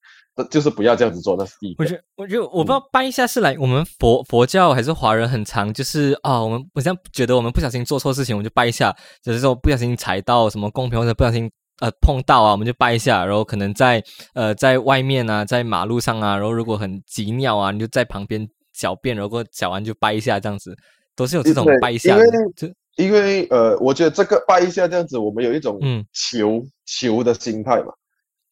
[0.44, 1.82] 就是不要这样子做，那是第一个。
[1.82, 14.02] 我觉得，我觉得，我不知道掰一下是来我们佛佛教还是华人很常，就是啊，我们好像觉得我们不小心做错事情，我们就掰一下，就是说不小心踩到什么公平或者不小心呃碰到啊，我们就掰一下，然后可能在
[14.34, 20.76] 呃在外面啊，在马路上啊，然后如果很急尿啊，你就在旁边小便，然后小完就掰一下，这样子
[21.14, 22.74] 都是有这种对拜一下的因为，
[23.06, 27.92] 因为呃，我觉得这个掰一下这样子，我们有一种嗯求、求的心态嘛，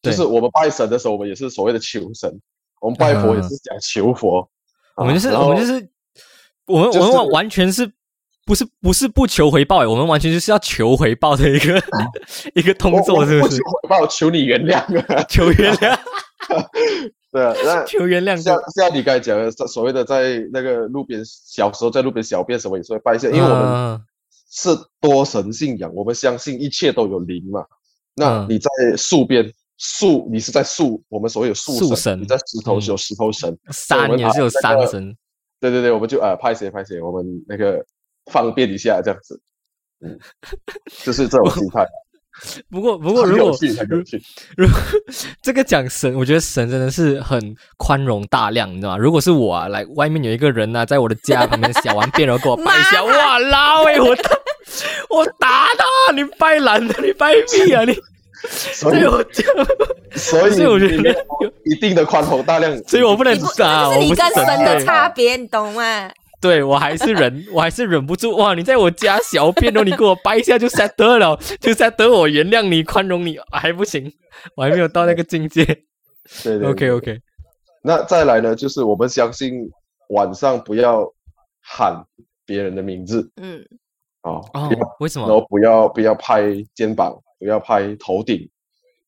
[0.05, 2.31] 就是我们拜神的时候，我们也是所谓的求神，
[2.81, 4.47] 我们拜佛也嗯是讲求佛，
[4.95, 5.89] 我们就是、我们就是
[6.65, 7.91] 我们、就是我们完全是
[8.45, 11.81] 不是不是不求回报诶，我们完全就是要求回报的一个
[12.53, 13.55] 一个动作，是不是？
[13.55, 13.57] 我求？
[13.83, 14.79] 回报，求你原谅。
[15.15, 15.23] 啊！
[15.29, 15.97] 求原谅，
[17.31, 24.03] 对啊，那 求原谅，像像你刚才讲的，所所谓的在那个路边，小时候在路边小便什么也是会拜一下，因为我们嗯
[24.51, 24.69] 是
[25.01, 27.65] 多神信仰，我们相信一切都有灵嘛。
[28.15, 35.17] 那嗯你在树边，树你是在树，我们所谓有树树神你在石头是有石头神，山也是有把那个山神，
[35.59, 37.83] 对对对，我们就呃拍谁拍谁，我们那个
[38.31, 39.39] 方便一下这样子，
[40.01, 40.17] 嗯，
[41.03, 41.85] 就是这种心态。
[42.69, 43.57] 不过不过如果
[44.57, 44.75] 如果
[45.41, 48.97] 这个讲神，我觉得神真的是很宽容大量，你知道吗？
[48.97, 54.29] 如果是我啊，来外面有一个人呢、在我的家旁边小玩便，然后给我 拜一下，哇老诶，我打
[55.09, 57.95] 我打他，你拜懒的，你拜屁啊你！
[58.49, 59.43] 所以我就，
[60.15, 66.09] 所以我觉得有一定的宽宏大量， 所以我不能你不，打，是你我不神跟神的差别，你懂吗？
[66.41, 68.53] 对我还是忍， 我还是忍不住哇！
[68.53, 74.11] 你在我家小便哦，你给我掰一下就 set 得了，就 set 得我原谅你、宽容你，还不行，
[74.55, 75.65] 我还没有到那个境界。
[76.43, 77.19] 对对 OK 对 OK，
[77.81, 79.69] 那再来呢，就是我们相信
[80.09, 81.07] 晚上不要
[81.61, 82.03] 喊
[82.45, 83.65] 别人的名字嗯，
[84.21, 85.27] 哦，哦，为什么？
[85.27, 86.43] 然后不要不要拍
[86.75, 88.49] 肩膀，不要拍头顶，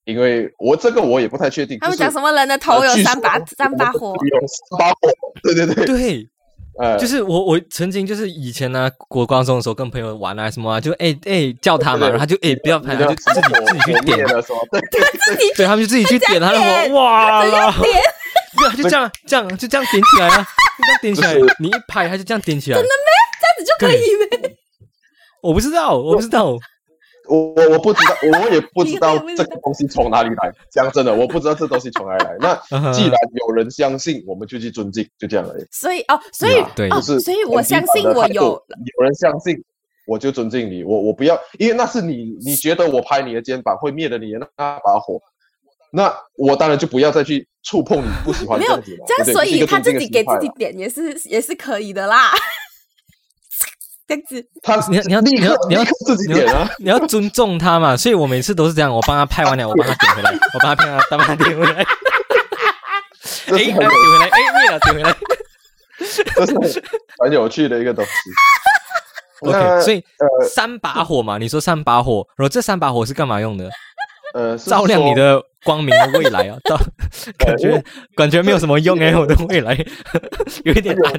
[0.05, 1.77] 因为我这个我也不太确定。
[1.79, 4.13] 他们就是讲什么人的头有三把说三把火？
[4.15, 5.09] 有三把火，
[5.43, 6.29] 对对对，对，
[6.79, 14.59] 呃，就是我我曾经就是以前呢、国高中的时候跟朋友玩啊什么啊，就哎哎叫他嘛，然后他就哎不要拍，他就自己自己去点，了是吧？
[14.71, 15.01] 对对
[15.35, 18.01] 对，对他们就自己去点他的点火，哇啦，点
[18.57, 20.37] 对啊，就这样这样就这样点起来啊，
[20.77, 22.77] 就这样点起来，你一拍他就这样点起来。
[22.77, 24.55] 真的咩这样子就可以呗。
[25.41, 26.57] 我不知道，我不知道，
[27.27, 30.51] 我我我不知道，我也不知道 这个东西从哪里来。
[30.71, 32.35] 讲真的，我不知道这东西从哪里来。
[32.39, 33.13] 那既然
[33.47, 35.65] 有人相信，我们就去尊敬，就这样而已。
[35.71, 39.55] 所以哦，所以对哦，就是所以我相信我有有人相信，
[40.07, 40.83] 我就尊敬你。
[40.83, 45.19] 我我不要，因为那是你你觉得我拍你的肩膀会灭了你的那把火，
[45.91, 49.05] 那我当然就不要再去触碰你不喜欢没有这样子了。
[49.07, 52.31] 这样，所以他自己给自己点也是也是可以的啦。
[54.07, 56.69] 这样子，他你要你要你要你要自己你要点啊。
[56.79, 61.83] 你要尊重他嘛，所以我每次都是这样，我帮他拍完了，我帮他点回来， 我帮他拍完，帮他点回来，
[63.47, 63.89] 哎，点回来，
[64.29, 65.15] 哎，灭了，点回来。
[65.99, 68.11] 这是很很有趣的一个东西。
[69.41, 73.69] OK，那所以呃三把火嘛，你说三把火，然后这三把火是干嘛用的？
[74.33, 76.57] 呃，是照亮你说的光明的未来啊！
[76.65, 76.77] 照，
[77.39, 77.83] 感觉
[78.15, 79.73] 感觉没有什么用哎，我的未来
[80.63, 81.13] 有一点暗。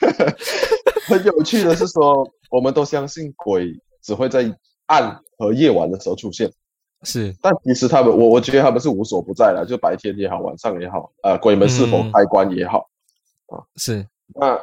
[1.06, 4.44] 很有趣的是说，我们都相信鬼只会在
[4.86, 6.50] 暗和夜晚的时候出现，
[7.02, 12.88] 是，但其实他们，我我觉得他们是无所不在的，就白天也好，晚上也好，呃，鬼门是否嗯开关也好，
[13.46, 13.62] 啊。
[13.76, 14.58] 是，那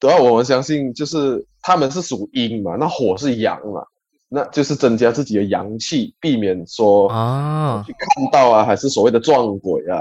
[0.00, 3.84] 主要我们相信就是他们是属阴嘛，那火是阳嘛，
[4.28, 9.98] 那就是增加自己的阳气，避免说啊，去看到啊，还是所谓的撞鬼啊，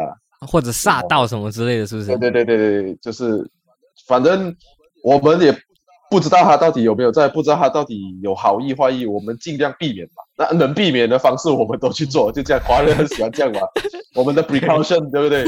[0.47, 2.07] 或者煞到什么之类的，是不是？
[2.17, 3.49] 对对对对，对就是
[4.07, 4.55] 反正
[5.03, 5.55] 我们也
[6.09, 10.23] 不知道他到底有没有在，不知道他到底有好意坏意，我们尽量避免吧。
[10.37, 13.61] 那能避免的方式我们都去做，就这样，华人很喜欢这样嘛。
[14.15, 15.43] 我们的 precaution 对不对？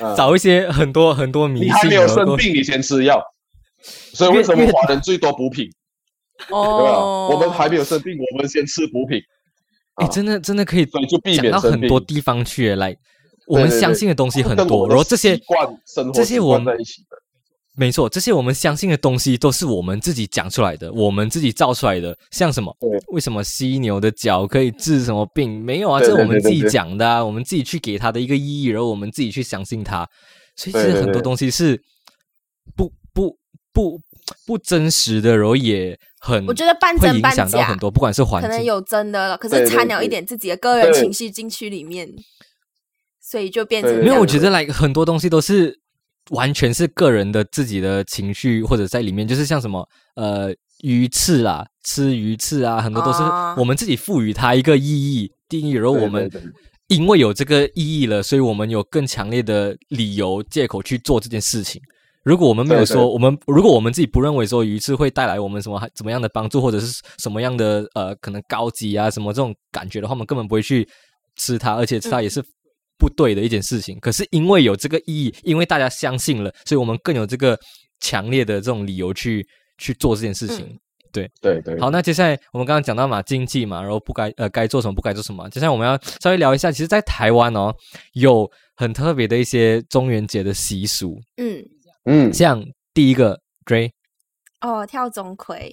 [0.00, 3.22] 嗯 找一些很多很多迷信，你还没有生病，你先吃药。
[4.14, 5.68] 所以为什么华人最多补品，
[6.48, 6.56] 对吧？
[6.56, 9.20] 哦，我们还没有生病，我们先吃补品，
[9.96, 11.80] 哎，啊真的真的可以所以就避免到免生病。
[11.82, 12.96] 很多地方去，来，
[13.46, 15.38] 我们相信的东西很多，然后这些
[16.14, 17.16] 这些我们在一起的。
[17.76, 22.16] 没错，这些我们相信的东西都是我们自己讲出来的，我们自己造出来的。
[22.30, 22.90] 像什么对？
[23.08, 25.62] 为什么犀牛的脚可以治什么病？
[25.62, 30.08] 没有啊，这是我们自己讲的啊，我们自己去给它的一个意义，然后我们自己去相信它。
[30.56, 31.78] 所以其实很多东西是
[32.74, 33.36] 不不
[33.74, 34.00] 不
[34.46, 38.50] 不真实的，然后也很我觉得半会影真半假响到很多，不管是环境。
[38.50, 42.08] 可能有真的了，可是掺了一点自己的个人情绪进去里面，
[43.20, 45.78] 所以就变对对没有，我觉得来很多东西都是
[46.30, 53.54] 完全是个人的自己的情绪或者在里面，就是像什么呃鱼翅啦，吃鱼翅啊，很多都是啊。
[53.56, 56.30] 我们自己赋予它一个意义定义，然后我们
[56.88, 61.80] 因为有这个意义了，所以我们有更强烈的理由借口去做这件事情。
[62.22, 62.92] 如果我们没有对对。
[62.92, 70.88] 说，我们如果我们自己不认为说鱼翅会带来我们什么怎么样的帮助，或者是什么样的呃可能高级啊什么这种感觉的话，我们根本不会去
[71.36, 72.42] 吃它，而且吃它也是
[72.98, 73.98] 不对的一件事情。
[74.00, 77.58] 可是因为有这个意义，因为大家相信了，所以我们更有这个
[78.00, 79.46] 强烈的这种理由去
[79.78, 80.78] 去做这件事情。
[81.12, 81.80] 对对。
[81.80, 85.48] 好，那接下来我们刚刚讲到嘛，经济嘛，然后不该呃该做什么，不该做什么。
[85.48, 87.74] 接下来我们要稍微聊一下，其实，在台湾哦，
[88.12, 91.64] 有很特别的一些中元节的习俗，嗯，
[92.04, 93.92] 嗯，像第一个 Dray
[94.60, 95.72] 哦，跳钟馗，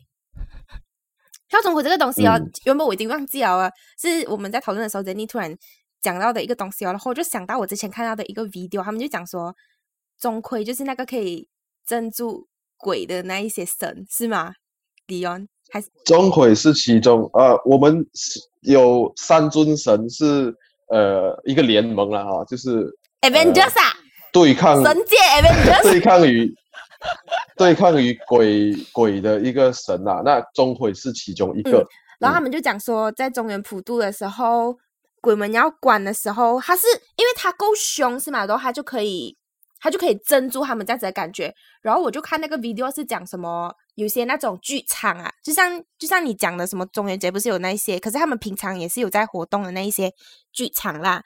[1.49, 5.53] 跳钟馗这个东西哦，嗯原本我已经忘记了啊，是我们在讨论的时候，Jenny 突然
[6.03, 9.55] 讲到的一个东西哦，然后我就想到我之前看到的一个 video，他们就讲说
[10.19, 11.47] 钟馗就是那个可以
[11.87, 12.45] 镇住
[12.77, 14.53] 鬼的那一些神，是吗？
[15.07, 20.53] 李恩还是钟馗是其中，呃，我们是有三尊神是
[20.89, 23.95] 呃一个联盟了哈，就是呃 Avengers 啊，
[24.31, 26.53] 对抗神界 Avengers， 对抗于
[27.55, 31.79] 对抗于鬼鬼的一个神啊，那钟馗是其中一个。
[31.79, 31.87] 嗯
[32.19, 34.77] 然后他们就讲说，在中原普渡的时候，
[35.23, 38.45] 鬼门要关的时候，他是因为他够凶是吗？
[38.45, 39.37] 然后他就可以，
[39.79, 41.55] 他就可以镇住他们这样子的感觉。
[41.81, 50.11] 然后我就看那个 video 是讲什么，有些那种剧场啊，就像就像你讲的什么中元节不是有那一些，可是他们平常也是有在活动的那一些
[50.51, 51.23] 剧场啦，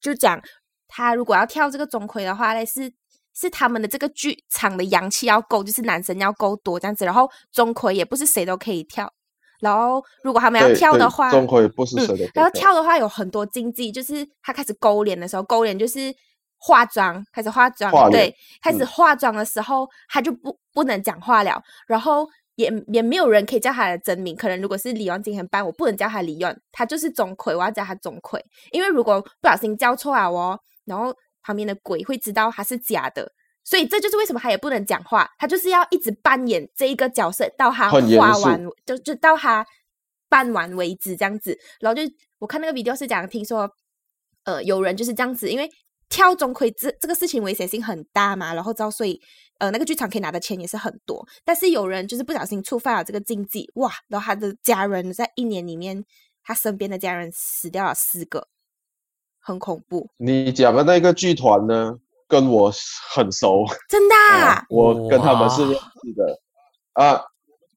[0.00, 0.40] 就讲
[0.86, 2.92] 他如果要跳这个钟馗的话嘞，是
[3.34, 9.12] 是他们的这个剧场的阳气要够，就是男生要够多这样子，然后钟馗也不是谁都可以跳。
[9.60, 16.12] 然后，如果他们要跳的话，钟馗不是谁都可以嗯，然后跳的话有很多禁忌，就是他开始勾脸的时候，勾脸就是
[16.58, 28.40] 化妆，开始化妆，化对，开始嗯化妆的时候，他就不不能讲话了，然后也也没有人可以叫他的真名，可能如果是李元今天班，我不能叫他李元，他就是钟馗，我要叫他钟馗，
[28.72, 33.30] 因为如果不小心叫错了哦，然后旁边的鬼会知道他是假的。
[33.64, 39.64] 所以这就是为什么他也不能讲话，他就是要一直扮演这一个角色，到他画完，就就到他
[40.28, 41.58] 办完为止这样子。
[41.80, 42.02] 然后就
[42.38, 43.70] 我看那个 video 是讲，听说
[44.44, 45.70] 呃有人就是这样子，因为
[46.08, 49.20] 跳钟馗这这个事情危险性很大嘛，然后之后所以
[49.58, 53.92] 呃那个剧场可以拿的钱也是很多，但是有人就是不小心触犯了这个禁忌，哇！
[54.08, 56.04] 然后他的家人在一年里面，
[56.42, 58.48] 他身边的家人死掉了四个，
[59.38, 61.98] 很恐怖，你讲的那个剧团呢，
[62.30, 62.72] 跟我
[63.12, 64.14] 很熟，真的、
[64.70, 66.38] 我跟他们是认识的
[66.92, 67.20] 啊。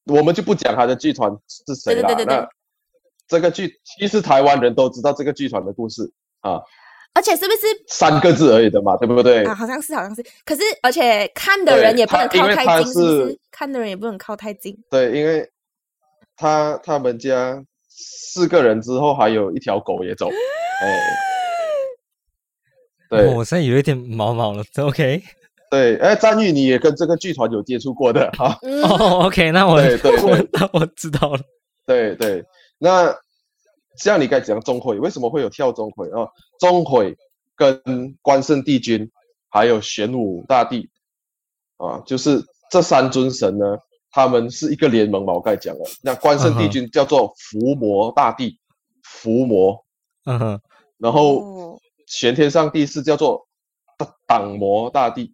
[0.05, 2.01] 我们就不讲他的剧团是谁了。
[2.01, 2.49] 对对对对对那
[3.25, 6.11] 这个剧其实台湾人都知道这个剧团的故事
[6.41, 6.59] 啊，
[7.13, 9.45] 而且是不是三个字而已的嘛，对不对？
[9.45, 9.55] 啊？
[9.55, 10.21] 好像是，好像是。
[10.43, 13.39] 可是，而且看的人也不能靠太近？
[13.49, 14.77] 看的人也不能靠太近。
[14.89, 15.49] 对，因为
[16.35, 20.27] 他他们家四个人之后还有一条狗也走，
[20.83, 20.99] 哎，
[23.17, 23.27] 对。
[23.27, 25.21] 哦我现在有一点毛毛了， OK，
[25.69, 30.31] 对，哎，张玉你也跟这个剧团有接触过的哈， 嗯，哦，OK，那我对对 对。
[30.31, 31.41] 我那我知道了，
[31.85, 32.43] 对对，
[32.77, 33.13] 那
[33.97, 36.29] 像你刚才讲钟馗，为什么会有跳钟馗啊？
[36.59, 37.15] 钟馗
[37.55, 37.81] 跟
[38.21, 39.09] 关圣帝君
[39.49, 40.89] 还有玄武大帝
[41.77, 43.77] 啊，就是这三尊神呢，
[44.11, 45.33] 他们是一个联盟嘛。
[45.33, 48.57] 我刚才讲了，那关圣帝君叫做伏魔大帝，
[49.03, 49.83] 伏魔，
[50.25, 50.59] 嗯哼，
[50.97, 51.72] 然后哦
[52.07, 53.47] 玄天上帝是叫做
[54.27, 55.33] 挡魔大帝，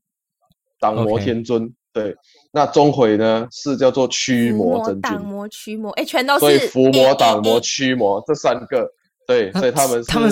[0.80, 1.74] 挡魔天尊。
[1.92, 2.16] 对，
[2.52, 5.02] 那钟馗呢是叫做驱魔真君。
[5.02, 5.26] 挡。
[5.26, 8.88] 魔、驱魔，哎，全都是所以伏魔、哎挡魔、驱魔这三个，
[9.26, 10.32] 对，所以他们是他们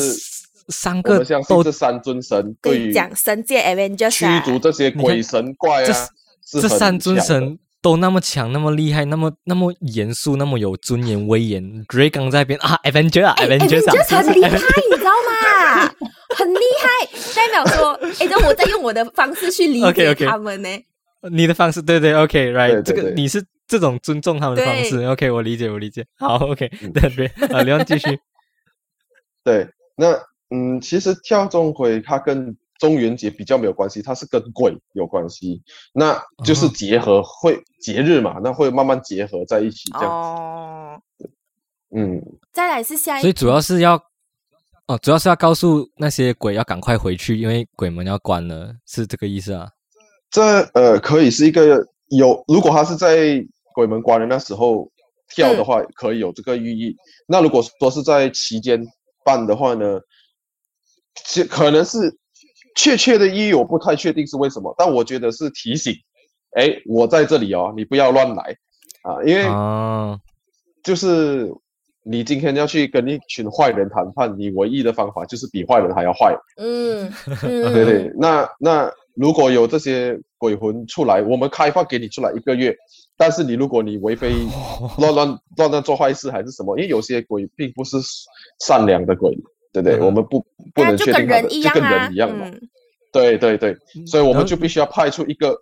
[0.69, 6.07] 三个我们相信都这三尊神对于讲，神界 Avengers 驱啊逐这些鬼神怪啊，
[6.45, 11.85] 是很这三尊神都那么强，那么厉害，那么那么严肃，那么有尊严威严。
[12.11, 14.49] 刚在那边啊，Avenger 啊哎，Avenger 啊 Avengers 很厉害，
[14.91, 15.95] 你知道吗？
[16.35, 20.69] 很厉害， 代表说，哎，这我在用我的方式去理解 他们呢。
[21.31, 26.05] 你的方式，对对，OK，right，这个你是这种尊重他们的方式，OK，我理解，我理解。
[26.19, 28.19] 好，OK，嗯对对，啊，刘洋继续。
[29.45, 30.11] 对，那
[30.53, 35.61] 嗯，其实跳钟馗它跟中元节比较没有关系，它是跟鬼有关系，
[35.93, 40.09] 那就是哦结合会节日嘛，那会慢慢结合在一起这样。
[40.09, 41.01] 哦，
[41.95, 43.95] 嗯，再来是下一，所以主要是要，
[44.87, 49.69] 哦，主要是要告诉那些鬼要赶快回去，因为鬼门要关了，是这个意思啊？
[50.29, 50.41] 这
[50.73, 54.91] 呃可以是一个有，如果他是在鬼门关的那时候
[55.29, 56.95] 跳的话，可以有这个寓意。
[57.27, 58.85] 那如果说是在期间
[59.23, 59.99] 办的话呢，
[61.25, 62.17] 其可能是
[62.77, 65.93] 确切的意义我不太确定是为什么，但我觉得是提醒，
[66.55, 68.55] 哎，我在这里哦，你不要乱来
[69.01, 70.19] 啊，因为哦，
[70.83, 71.51] 就是
[72.03, 76.37] 你今天要去跟一群坏人谈判，你唯一的方法就是比坏人还要坏。
[76.57, 82.75] 嗯嗯，对对，那那如果有这些鬼魂出来，我们开放给你出来一个月，
[83.17, 84.29] 但是你如果你违非
[84.99, 85.27] 乱乱
[85.57, 87.97] 乱乱做坏事还是什么，因为有些鬼并不是
[88.59, 89.35] 善良的鬼，
[89.73, 89.97] 对不对？
[89.97, 90.39] 嗯我们不
[90.73, 92.45] 不能就跟确定他的，就跟人一样嘛。
[92.47, 92.59] 嗯
[93.11, 95.55] 对对对，所以我们就必须要派出一个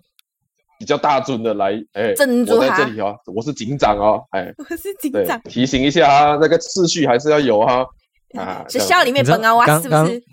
[0.80, 7.86] 比较大尊的来，哎，我在镇住他这里哦，我是警长哦，哎， 我是警对长，，提醒一下啊，那个秩序还是要有哈。
[8.38, 10.24] 啊，学校里面本啊哇刚刚是不是？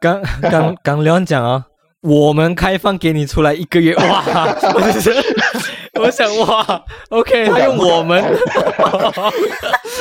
[0.00, 1.66] 刚刚 刚刘安讲啊，
[2.02, 4.24] 我们开放给你出来一个月，哇，
[6.00, 8.22] 我想哇，OK，他用我们，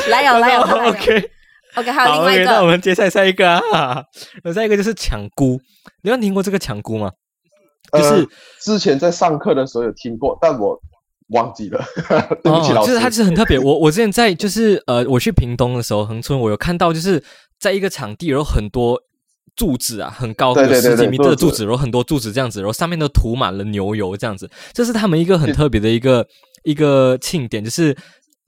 [0.09, 1.31] 来有来有来有 OK。
[1.77, 4.03] OK，还有另好外一，OK，那我，们接下来下一个啊，
[4.43, 5.59] 那下一个就是抢菇。
[6.01, 7.11] 你有听过这个抢菇吗？
[7.93, 8.27] 就是呃
[8.59, 10.79] 之前在上课的时候有听过，但我
[11.29, 11.79] 忘记了，
[12.43, 12.87] 对不起老师。
[12.87, 13.59] 就是它就是很特别。
[13.59, 17.23] 我我之前在就是呃，我去屏东的时候，恒春我有看到，就是
[17.59, 18.99] 在一个场地，有很多
[19.55, 24.49] 柱子啊，很高，有对对对对十几米的柱子柱子，然后很多柱子这样子，然后上面都涂满了牛油这样子。
[24.73, 26.25] 这是他们一个很特别的一个
[26.63, 27.95] 一个庆典，就是。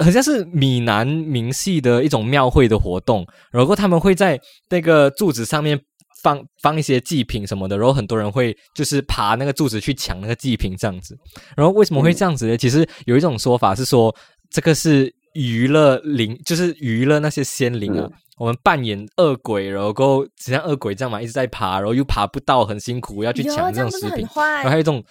[0.04, 4.40] 好像是闽南民系的一种庙会的活动，然后他们会在
[4.70, 5.80] 那个柱子上面
[6.24, 11.18] 放放一些祭品什么的，然后很多人会就是爬那个柱子去抢那个祭品这样子。
[11.56, 12.58] 然后为什么会这样子呢？
[12.58, 14.16] 其实有一种说法是说，
[14.50, 18.06] 这个是娱乐灵，就是娱乐那些仙灵啊。
[18.06, 24.26] 嗯我们扮演恶鬼，然后像恶鬼这样嘛，一直在爬，然后又爬不到，很辛苦，要去抢这种食品。
[24.34, 25.04] 然后还有一种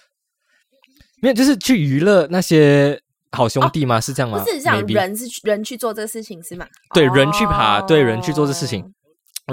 [1.21, 2.99] 没有，就是去娱乐那些
[3.31, 4.01] 好兄弟吗？
[4.01, 4.43] 是这样吗？
[4.43, 6.65] 不是讲 Maybe 人是人去做这个事情是吗？
[6.93, 8.87] 对人去爬，对人去做这事情哦。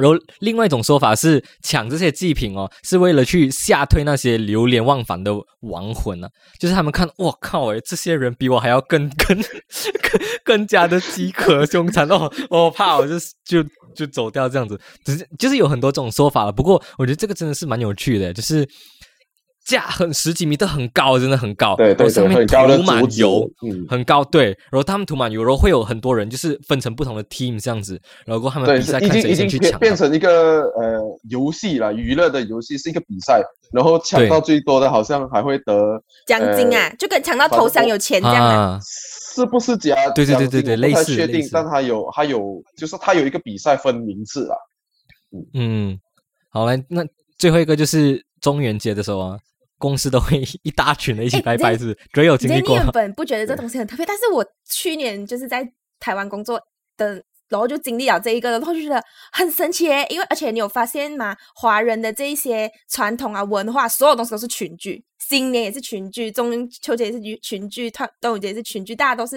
[0.01, 6.29] 然后另外一种说法是抢这些祭品哦，是为了去吓退那些流连忘返的亡魂啊。
[6.61, 13.14] 就是他们看，我靠，诶，这些人比我还要更 更更更加的饥渴凶残哦，我怕我就
[13.47, 14.79] 就就走掉这样子。
[15.03, 16.53] 只是就是有很多这种说法了。
[16.53, 18.68] 不过我觉得这个真的是蛮有趣的，就是
[19.67, 29.79] 架很十几米都很高，真的很高，对对对，上面涂满油，嗯，很高，对，然后他们涂满油，然后会有很多人，就是分成不同的 team 这样子，然后他们对，比赛看谁先去抢到。
[29.79, 33.43] 变成一个呃游戏了，娱乐的游戏是一个比赛，
[33.73, 38.55] 然后抢对到最多的好像还会得奖金啊，就跟抢到头香有钱这样啊。
[38.55, 38.81] 啊，
[39.35, 41.17] 是不是加对对对对对我不太类似。
[41.17, 44.57] 确定，但它有它有就是它有一个比赛分名次啊，
[45.55, 45.99] 嗯，
[46.51, 47.05] 好来，那
[47.37, 49.39] 最后一个就是中元节的时候啊，
[49.79, 51.97] 公司都会一大群的一起哎拜拜，人是不是？
[52.12, 52.77] 觉得有经历过吗？
[52.77, 55.66] 人原本不觉得这东西很特别，但是我去年就是在
[56.01, 56.61] 台湾工作
[56.97, 59.03] 的，然后就经历了这一个，然后就觉得
[59.33, 60.07] 很神奇耶。
[60.11, 61.37] 因为而且你有发现吗？
[61.55, 69.37] 华人的这一些传统啊文化，所有东西都是群聚，新年也是群聚，中秋节也是群群聚，端端午节也是群聚，大家都是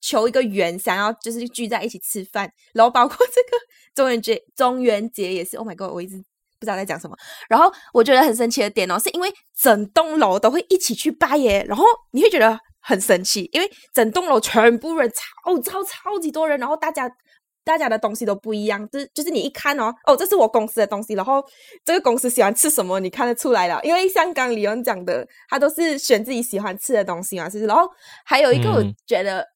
[0.00, 3.58] 求一个缘，想要就是聚在一起吃饭，然后包括这个
[3.94, 5.56] 中元节，中元节也是。
[5.56, 5.92] Oh my god！
[5.92, 6.22] 我一直
[6.58, 7.16] 不知道在讲什么。
[7.48, 17.10] 然后我觉得很神奇的点哦，是因为整栋楼都会一起去拜耶，然后你会觉得很神奇，因为整栋楼全部人超超超级多人，然后大家。
[17.64, 21.44] 大家的东西都不一样，就是就是你一看哦，哦，这是我公司的东西，然后
[21.84, 23.78] 这个公司喜欢吃什么，你看得出来了。
[23.82, 27.66] 因为像刚李勇讲的，他都是选自己喜欢吃的东西嘛，是不是？
[27.66, 27.86] 然后
[28.24, 29.46] 还有一个我嗯觉得，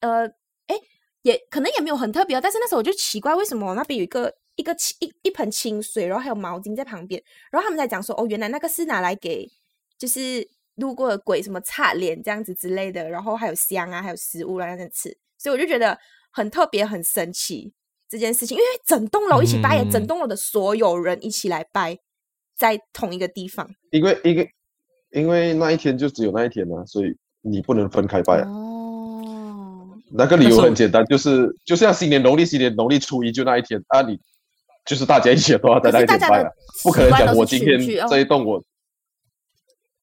[0.00, 0.26] 呃，
[0.66, 0.76] 哎，
[1.22, 9.48] 也可能也没有很特别哦，但是那时候我就奇怪，为什么那边有一个一个清一一盆清水，然后还有毛巾在旁边，然后他们在讲说，哦，原来那个是拿来给
[9.96, 15.96] 就是路过的鬼什么擦脸这样子之类的，然后还有香啊，还有食物让他们吃，所以我就觉得
[16.32, 17.72] 很特别，很神奇
[18.08, 21.96] 这件事情，因为整栋楼一起拜耶，整嗯栋楼的所有人一起来拜，
[22.56, 23.68] 在同一个地方。
[23.92, 24.46] 因为一个
[25.12, 28.48] 因为那一天就只有那一天啊，所以你不能分开拜啊。
[28.48, 34.18] 哦，那个理由很简单，就是就像新年农历新年农历初一就那一天啊，你
[34.88, 36.50] 就是大家一起都要在那一天拜啊，
[36.82, 37.78] 不可能讲我今天
[38.08, 38.64] 这一栋我。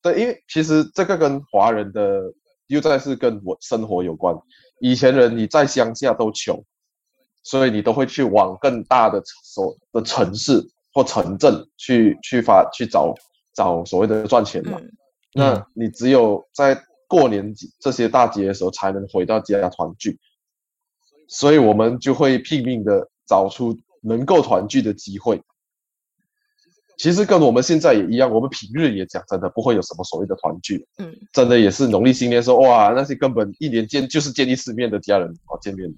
[0.04, 2.22] 对，因为其实这个跟华人的
[2.68, 4.36] 又再是跟我生活有关。
[4.80, 6.64] 以前人你在乡下都穷，
[7.42, 10.64] 所以你都会去往更大的所的城市
[10.94, 13.16] 或城镇去去发去找
[13.56, 14.78] 找所谓的赚钱嘛。
[14.80, 14.92] 嗯
[15.38, 20.18] 那你只有在过年这些大节的时候才能回到家团聚，
[21.28, 25.42] 所以我们就会拼命的找出能够团聚的机会。
[26.98, 35.98] 其实跟我们现在也一样，我们平日也讲真的不会有什么所谓的团聚，嗯，真的也是农历新年说哇，那些根本一年见就是见一次面的家人哦见面的，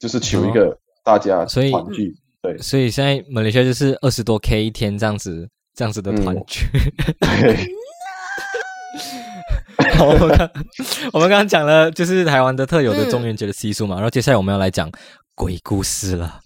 [0.00, 2.14] 就是求一个大家哦所以团聚。
[2.42, 2.58] 对。
[2.58, 6.44] 所以现在马来西亚就是二十多 K 一天这样子，这样子的团嗯。
[6.46, 6.66] 聚。
[9.98, 10.50] 我们刚
[11.12, 13.10] 我们刚刚讲了就是台湾的特有的嗯。
[13.10, 14.90] 中元节的习俗嘛，然后接下来我们要来讲
[15.34, 16.40] 鬼故事了，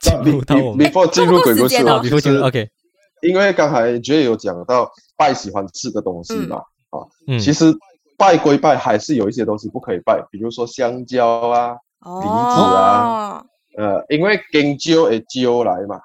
[0.00, 2.68] 进那入到我们 before 进入鬼故事啊，这么多时间哦比如进入 OK，
[3.22, 6.60] 因为刚才 J 有讲到拜喜欢吃的东西嘛，
[7.26, 7.72] 嗯，其实
[8.16, 13.44] 拜归拜，还是有一些东西不可以拜，比如说香蕉啊，哦，
[13.76, 15.96] 呃，因为根蕉诶蕉来嘛，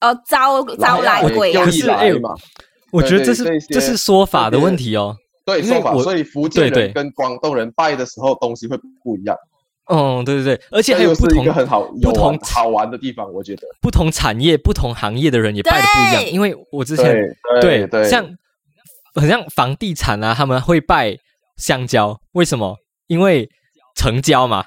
[0.00, 1.70] 哦，招招来鬼啊。
[1.70, 2.34] 是哎来嘛，
[2.92, 5.16] 我觉得这是这是说法的问题哦。
[5.46, 9.36] 对说法，所以福建人跟广东人拜的时候东西会不一样，
[9.90, 13.62] 嗯，对对对，而且还有不同很好不同好玩的地方，我觉得。
[13.82, 16.32] 不同产业、不同行业的人也拜的不一样。
[16.32, 17.14] 因为我之前
[17.60, 18.26] 对对对，像
[19.14, 21.16] 很像房地产啊，他们会拜
[21.56, 22.76] 香蕉，为什么？
[23.06, 23.48] 因为
[23.94, 24.64] 成交嘛，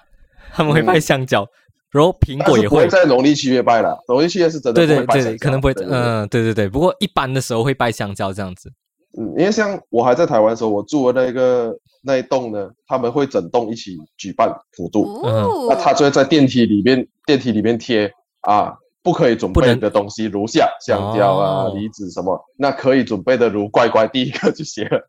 [0.54, 1.48] 他们会拜香蕉，
[1.90, 6.70] 然后苹果也会在农历七月拜了，农历七月是真的对对对可能不会，对对对嗯，对对对。
[6.70, 8.72] 不过一般的时候会拜香蕉这样子。
[9.18, 18.12] 嗯，因为像我还在台湾的时候，我住的那个那一栋呢，他们会整栋一起举办普渡，哦，那他就会在电梯里面电梯里面贴
[18.42, 22.40] 啊，不可以准备的东西如下：香蕉啊哦、梨子什么。
[22.58, 25.02] 那可以准备的如乖乖第一个就写了，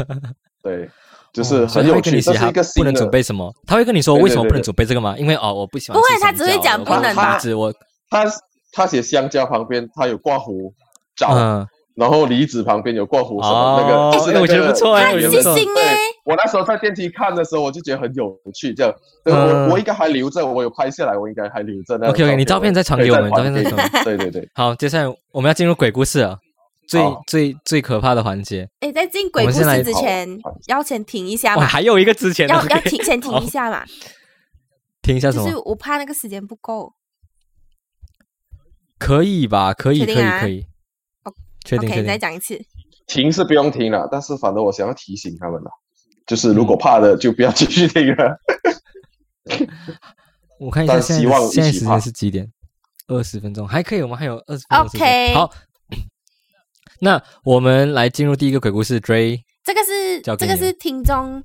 [0.62, 0.88] 对，
[1.32, 5.16] 就是很有趣，这是一个新的不能准备什么，他会跟你说为什么不能准备这个吗？
[5.16, 7.72] 因为哦，我不喜欢不会他只会讲不能吧我
[8.10, 8.24] 他
[8.72, 10.74] 他写香蕉旁边他有挂胡
[11.16, 11.66] 枣，嗯
[11.98, 15.54] 然后梨子旁边有挂胡什么、那哦个，就是那哎我觉得不错哎我觉得不错。
[16.24, 18.94] 我那时候在电梯看的时候，我就觉得很有趣，这样，
[19.24, 19.64] 对嗯。
[19.66, 23.52] 我我应该还留着，我有拍下来，我应该还留着那 OK，OK，你照片再传给我们照片
[24.04, 26.38] 对对对， 好，接下来我们要进入鬼故事了，
[26.86, 28.68] 最最最可怕的环节。
[28.80, 30.38] 哎，在进鬼故事之前
[30.68, 33.82] 要先停一下哇，嘛，还有一个之前要要提前停先停一下嘛，
[35.02, 35.44] 停一下什么？
[35.44, 35.56] 就是？
[35.64, 36.92] 我怕那个时间不够。
[38.98, 39.72] 可以吧？
[39.72, 40.60] 可以，可以，可以。
[40.60, 40.67] 哦。
[41.68, 42.04] 确定，OK。
[42.04, 42.58] 再讲一次。
[43.06, 45.70] 停是不用停了，但是反正我想要提醒他们了，
[46.26, 48.38] 就是如果怕的就不要继续听了。
[50.58, 52.50] 我看一下但现在希望一起现在时间是几点？
[53.06, 54.64] 二十分钟，还可以，我们还有二十。
[54.68, 55.50] OK 好，
[57.00, 59.00] 那我们来进入第一个鬼故事。
[59.00, 61.42] Dray，这个是这个是听众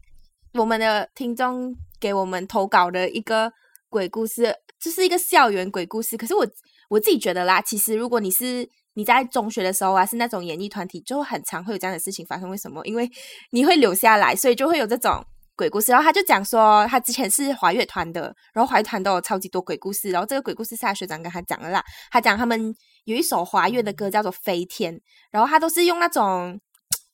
[0.55, 3.53] 我们的听众给我们投稿的一个
[3.87, 6.17] 鬼故事，这是一个校园鬼故事。
[6.17, 6.45] 可是我
[6.89, 12.49] 我自己觉得啦，其实如果你是你在中学的时候啊，是那种演艺团体，就很常会有这样的事情发生。
[12.49, 12.85] 为什么？
[12.85, 13.09] 因为
[13.51, 15.25] 你会留下来，所以就会有这种
[15.55, 15.91] 鬼故事。
[15.91, 20.11] 然后他就讲说，他之前是华乐团的，然后华乐团都有超级多鬼故事。
[20.11, 22.73] 然后这个鬼故事是他学长跟他讲的啦，他讲他们
[23.05, 24.95] 有一首华乐的歌叫做《飞天》，
[25.31, 26.59] 然后他都是用那种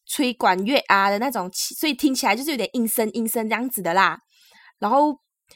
[0.06, 4.18] 吹管乐啊的那种，所以听起来就是有点阴森阴森这样子的啦。
[4.80, 5.14] 然后，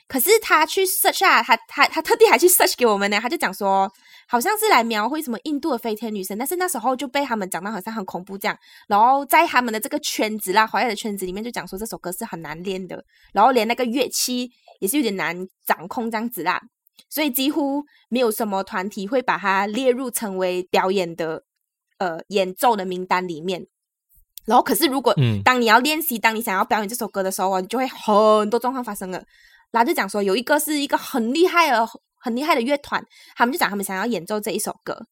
[0.08, 3.92] 可是他去 search 啊，他他他特地还去 search 给我们呢，他就讲说，
[4.28, 8.58] 好像是来描绘什么印度的飞天女神，但是那时候就被他们讲到好像很恐怖这样。
[8.88, 15.36] 然后在他们的这个圈子啦，华乐的圈子里面就讲说这首歌是很难练的，然后连那个乐器也是有点难
[15.66, 16.62] 掌控这样子啦。
[17.10, 21.44] 所以几乎没有什么团体会把它列入成为表演的
[22.00, 23.66] 呃演奏的名单里面。
[24.46, 29.24] 然后，可是如果嗯当你要练习，当你想要表演这首歌的时候啊，你就会很多状况发生了。
[29.74, 33.04] 然后就讲说，有一个是一个很厉害的、很厉害的乐团，
[33.36, 35.08] 他们就讲他们想要演奏这一首歌。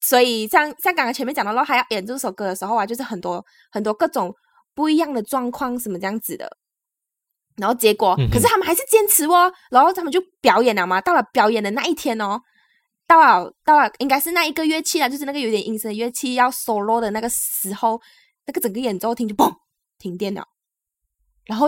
[0.00, 4.34] 所以像像刚刚前面讲到咯，还要演奏这首歌的时候啊，就是很多很多各种
[4.74, 6.56] 不一样的状况，什么这样子的。
[7.56, 11.00] 然后结果，可是他们还是坚持哦，然后他们就表演了嘛。
[11.00, 12.40] 到了表演的那一天哦，
[13.06, 18.00] 到了到了，应该是那一个乐器啊，就是那个有点阴森的乐器要 solo 的那个时候，
[18.46, 19.52] 那个整个演奏厅就嘣
[19.98, 20.46] 停电了，
[21.46, 21.66] 然后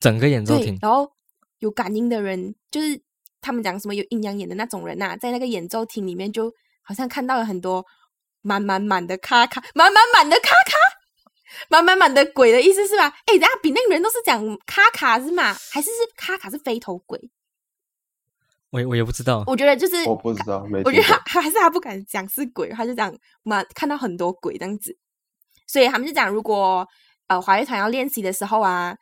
[0.00, 1.12] 整个演奏厅，然后
[1.58, 3.00] 有感应的人，就是
[3.40, 6.52] 他们讲什么有阴阳眼的那种人呐、在那个演奏厅里面，就
[6.82, 7.84] 好像看到了很多
[8.42, 10.76] 满满满的卡卡，满满满的卡卡，
[11.68, 13.08] 满满满的鬼的意思是吧？
[13.26, 15.54] 哎，人家比那个人都是讲卡卡是吗？
[15.70, 17.30] 还是是卡卡是飞头鬼？
[18.70, 19.42] 我也我也不知道。
[19.46, 24.96] 我觉得就是我不知道，没我觉得他还是他不敢讲是鬼，他就讲嘛看到很多鬼这样子，
[25.66, 26.86] 所以他们就讲，如果
[27.28, 28.94] 呃华乐团要练习的时候啊，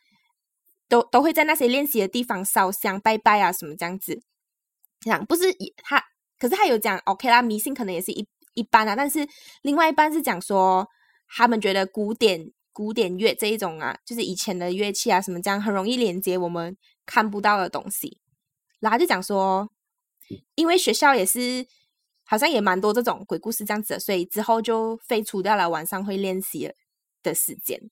[0.88, 4.22] 都都会在那些练习的地方烧香拜拜啊什么这样子。
[5.00, 6.02] 这样不是以他，
[6.38, 9.28] 可是他有讲 OK 啦，迷信可能也是一一般啊，但是
[9.62, 10.88] 另外一半是讲说，
[11.28, 18.18] 他们觉得古典古典乐这一种啊，就是以前的乐器啊什么这样，很容易连接我们看不到的东西。
[18.80, 19.70] 然后就讲说，
[20.54, 21.66] 因为学校也是
[22.24, 26.72] 好像也蛮多这种鬼故事这样子的，所以之后就废除掉了晚上会练习
[27.22, 27.90] 的时间。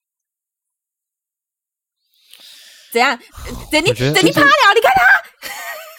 [2.94, 3.18] 怎样？
[3.72, 5.02] 等你等你趴了，你看他，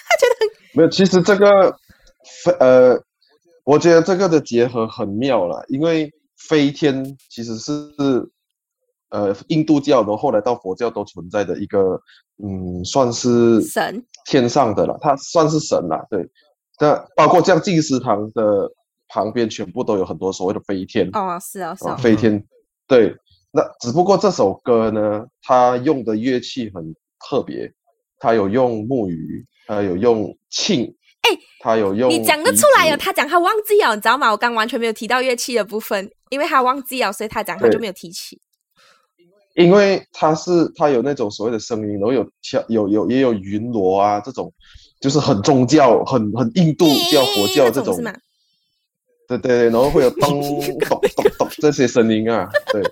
[0.07, 1.77] 他觉得很没有，其实这个
[2.43, 2.97] 飞呃，
[3.65, 6.09] 我觉得这个的结合很妙了，因为
[6.47, 7.71] 飞天其实是
[9.09, 11.99] 呃印度教，的后后来到佛教都存在的一个
[12.41, 16.25] 嗯，算是神天上的了，它算是神了，对。
[16.79, 18.69] 那包括像净思堂的
[19.09, 22.41] 旁边，全部都有很多所谓的飞天哦，是啊，是啊，哦，飞天，
[22.87, 23.15] 对。
[23.55, 26.93] 那只不过这首歌呢，它用的乐器很
[27.25, 27.71] 特别，
[28.19, 31.31] 它有用木鱼，它有用磬，哎
[31.61, 32.97] 它有用你讲得出来哦。
[32.97, 34.29] 子他讲他忘记了，你知道吗？
[34.29, 38.37] 我刚完全没有提到乐器的部分，因为他忘记了，所以他讲他就没有提起。
[39.55, 44.53] 因为它是它有那种所谓的声音，然后有敲有有也有云锣啊这种，
[44.99, 47.95] 就是很宗教、很很印度教、佛教这种？
[49.29, 50.99] 对对对，然后会有 咚咚咚
[51.37, 52.83] 咚这这些声音啊， 对，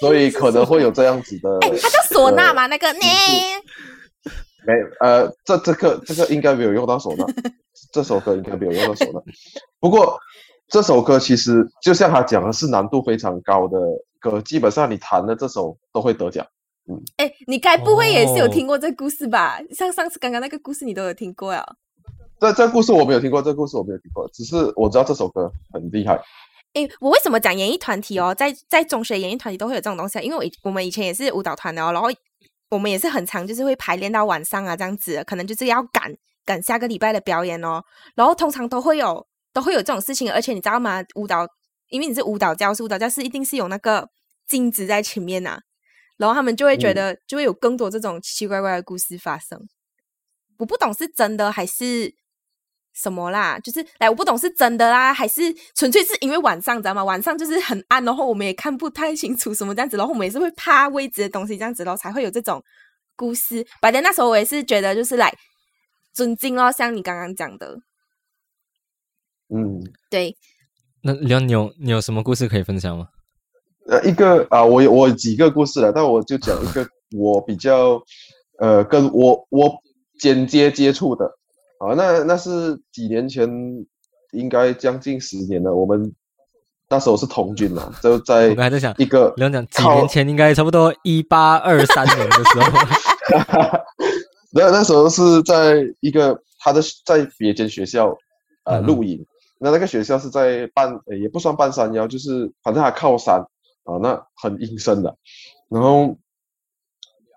[0.00, 1.58] 所以可能会有这样子的。
[1.60, 2.66] 哎，它叫唢呐嘛？
[2.66, 2.98] 那个呢？
[4.66, 7.24] 没呃，这这个这个应该没有用到唢呐，
[7.92, 9.20] 这首歌应该没有用到唢呐。
[9.78, 10.18] 不过
[10.68, 13.78] 这首歌其实就像他讲的，是难度非常高的
[14.20, 16.44] 歌，基本上你弹的这首都会得奖。
[16.90, 19.58] 嗯哎，你该不会也是有哦听过这故事吧？
[19.70, 21.64] 像上次刚刚那个故事，你都有听过呀？
[22.40, 26.20] 这这故事我没有听过，这故事我没有听过，只是我知道这首歌很厉害。
[26.78, 28.34] 诶，我为什么讲演艺团体哦？
[28.34, 32.08] 在在中学演艺团体都会有这种东西啊，因为我以我们以前也是舞蹈团的哦，然后
[32.70, 36.14] 我们也是很常，就是会排练到晚上啊，这样子，可能就是要赶
[36.44, 37.82] 赶下个礼拜的表演哦。
[38.14, 41.02] 然后通常都会有都会有这种事情，而且你知道吗？
[41.14, 41.46] 舞蹈，
[41.88, 44.08] 因为你是舞蹈教室，舞蹈教室一定是有那个
[44.46, 45.58] 镜子在前面呐、
[46.16, 49.58] 然后他们就会觉嗯得就会有更多这种奇奇怪怪的故事发生。
[50.58, 52.14] 我不懂是真的还是
[53.00, 55.42] 什么啦，就是哎我不懂是真的啦，还是
[55.74, 57.04] 纯粹是因为晚上，知道吗？
[57.04, 62.60] 晚上就是很暗，然后我们也看不太清楚什么这样子，然后我们也是会怕未知的东西这样子，然后才会有这种
[63.14, 63.64] 故事。
[63.80, 65.32] 反正那时候我也是觉得就是来
[66.12, 67.78] 尊敬咯，像你刚刚讲的，
[69.54, 69.80] 嗯，
[70.10, 70.36] 对，
[71.02, 73.08] 那梁，你有你有什么故事可以分享吗？
[73.86, 76.86] 呃，一个啊，我有我有几个故事了，但我就讲一个
[77.16, 78.02] 我比较
[78.58, 79.80] 呃，跟我我
[80.18, 81.37] 间接接触的
[81.78, 83.48] 啊，那那是几年前，
[84.32, 85.74] 应该将近十年了。
[85.74, 86.12] 我们
[86.88, 89.32] 那时候是童军嘛，就在我刚才在想，一个
[89.70, 92.72] 几年前应该差不多一八二三年的时候，
[94.52, 98.16] 那那时候是在一个他的在别间学校
[98.64, 99.24] 呃露营，
[99.58, 103.40] 那那个学校是在半呃也不算半山腰，就是反正它靠山
[103.84, 105.16] 啊，那很阴森的，
[105.68, 106.16] 然后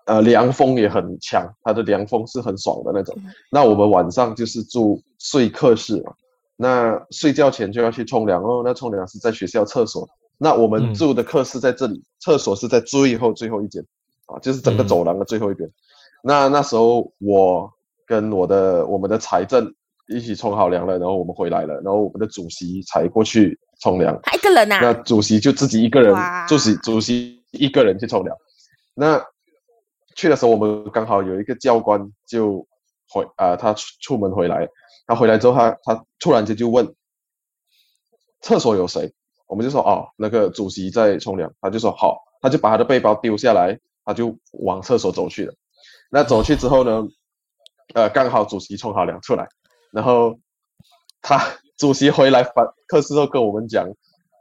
[0.06, 3.14] 呃凉风也很强，它的凉风是很爽的那种。
[3.50, 6.12] 那我们晚上就是住睡客室嘛，
[6.56, 10.08] 那睡觉前就要去冲凉哦，那冲凉是在学校厕所。
[10.38, 13.84] 那我们嗯住的课室在这里，厕所是在最后最后一间
[14.26, 15.70] 啊，就是整个嗯走廊的最后一边。
[16.22, 17.70] 那那时候我
[18.06, 19.72] 跟我的我们的财政
[20.08, 24.18] 一起冲好凉了，然后我们回来了，然后我们的主席才过去冲凉。
[24.24, 26.14] 他一个人呐、那主席就自己一个人，
[26.48, 28.36] 主席主席一个人去冲凉。
[28.94, 29.24] 那
[30.14, 32.66] 去的时候，我们刚好有一个教官就
[33.08, 34.68] 回啊、他出出门回来，
[35.06, 36.94] 他回来之后他，他突然间就问
[38.40, 39.12] 厕所有谁？
[39.46, 41.52] 我们就说哦，那个主席在冲凉。
[41.60, 45.54] 他就说好，他就把他的背包丢下来，他就往厕所走去了。
[46.10, 47.02] 那走去之后呢，
[47.94, 49.46] 呃，刚好主席冲好凉出来，
[49.92, 50.38] 然后
[51.20, 51.38] 他
[51.76, 53.86] 主席回来反课室后跟我们讲，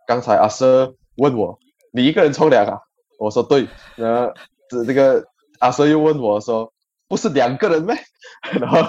[0.08, 1.60] 刚才阿 Sir 问我，
[1.92, 2.80] 你一个人冲凉啊？
[3.20, 4.34] 我说对，然后
[4.70, 5.26] 这这个
[5.62, 6.72] 阿 Sir 又问我说，
[7.08, 7.96] 不是两个人咩？
[8.60, 8.80] 然后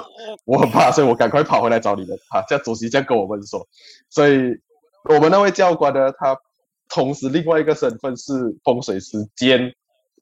[0.44, 2.42] 我很怕，所以我赶快跑回来找你们啊！
[2.48, 3.66] 这样主席这样跟我们说，
[4.10, 4.56] 所以
[5.08, 6.36] 我们那位教官呢，他
[6.88, 8.32] 同时另外一个身份是
[8.64, 9.72] 风水师兼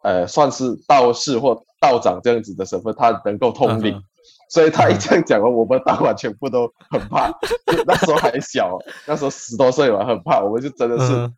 [0.02, 3.94] 呃，算是道士或道长这样子的身份，他能够通灵。
[3.94, 4.02] 嗯
[4.52, 7.30] 所以他一这样讲了，我们当晚全部都很怕。
[7.86, 8.76] 那时候还小，
[9.06, 10.40] 那时候十多岁嘛，很怕。
[10.40, 11.36] 我们就真的是，嗯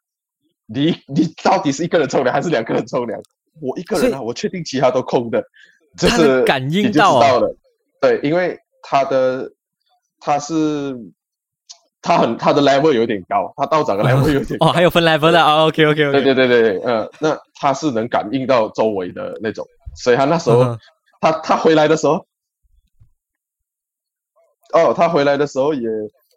[0.66, 3.20] 你你到底是一个人冲凉还是两个人冲凉？
[3.60, 5.42] 我一个人啊，我确定其他都空的，
[5.98, 7.54] 就是感应到了。
[8.00, 9.50] 对，因为他的
[10.20, 10.96] 他是
[12.00, 14.68] 他很他的 level 有点高，他道长的 level 有点高。
[14.68, 20.78] 哦，还有分 level 的啊，OK OK OK，对对对对，对呃，那他是能感应到周围的那种，所以他那时候、嗯
[21.20, 22.14] 他他回来的时候，
[24.74, 25.88] 哦，他回来的时候也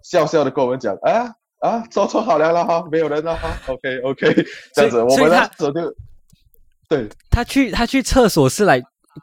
[0.03, 4.45] 笑笑的跟我们讲，啊啊，做错好凉了哈，没有人了哈，OK OK，
[4.76, 5.82] 这样子，我们那时候就
[6.88, 8.82] 对，他去他去厕所是来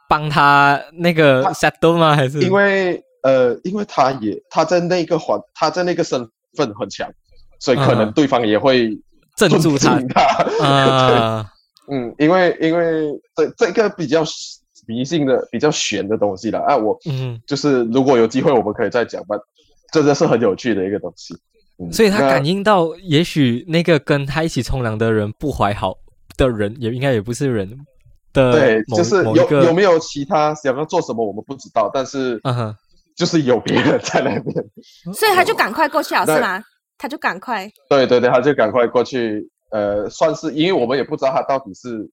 [0.08, 2.16] 帮他那个 settle 吗？
[2.16, 2.40] 还是？
[2.40, 6.20] 因为呃，因为他也他在那个环，他在那个身
[6.56, 7.08] 份很强，
[7.60, 8.12] 所以可能嗯。
[8.12, 8.90] 对方也会
[9.36, 10.00] 镇住他。
[10.64, 11.50] 啊？
[11.90, 14.24] 嗯，因为因为这这个比较
[14.86, 19.36] 迷信的、比较玄的东西了啊，我嗯，就是如果有机会，我们可以再讲吧，
[19.92, 21.34] 真的是很有趣的一个东西。
[21.78, 25.96] 嗯、所以他感应到，也许那个跟他一起冲凉的人不怀好
[26.36, 27.68] 的人，也应该也不是人
[28.32, 32.76] 的对，就是有某一个有没有其他想要做什么，我们不知道，但是嗯哼
[33.16, 34.54] 就是有别人在那边。
[35.14, 36.62] 所以他就赶快过去了，是吗？
[36.96, 42.08] 他就赶快，对对对，他就赶快过去，呃，算是因为我们也不知道他到底是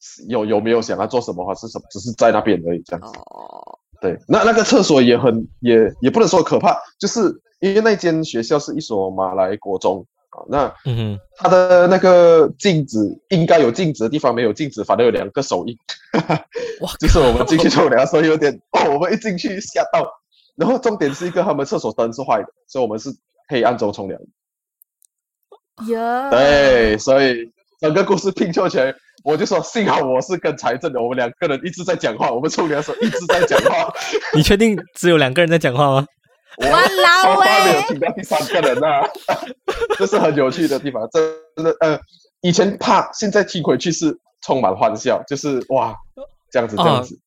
[0.00, 3.18] 是有有没有想要做什么，还是什么，只是在那边而已这样子。
[3.18, 15.76] 哦，对，那那个厕所也很也也不能说可怕，就是因为那间学校是一所马来国中啊，那嗯哼，它的那个镜子应该有镜子的地方没有镜子，反正有两个手印。
[16.80, 20.06] 哇 就是我们进去冲凉的时候有点 哦，我们一进去吓到，
[20.56, 23.10] 然后重点是一个他们厕所灯是坏的，所以我们是
[23.48, 24.20] 黑暗中冲凉。
[25.88, 33.92] 呀，对，所以整个故事拼凑起来，我就说幸好我是跟财政的，我们两个人一直在讲话，我们冲凉的时候一直在讲话，
[34.34, 36.06] 你确定只有两个人在讲话吗？
[36.58, 39.02] 我哇老从来没有喂，听到第三个人啊，
[39.98, 41.98] 这是很有趣的地方，真的呃，
[42.42, 45.94] 以前怕，现在听回去是充满欢笑，就是哇，
[46.50, 47.18] 这样子这样子，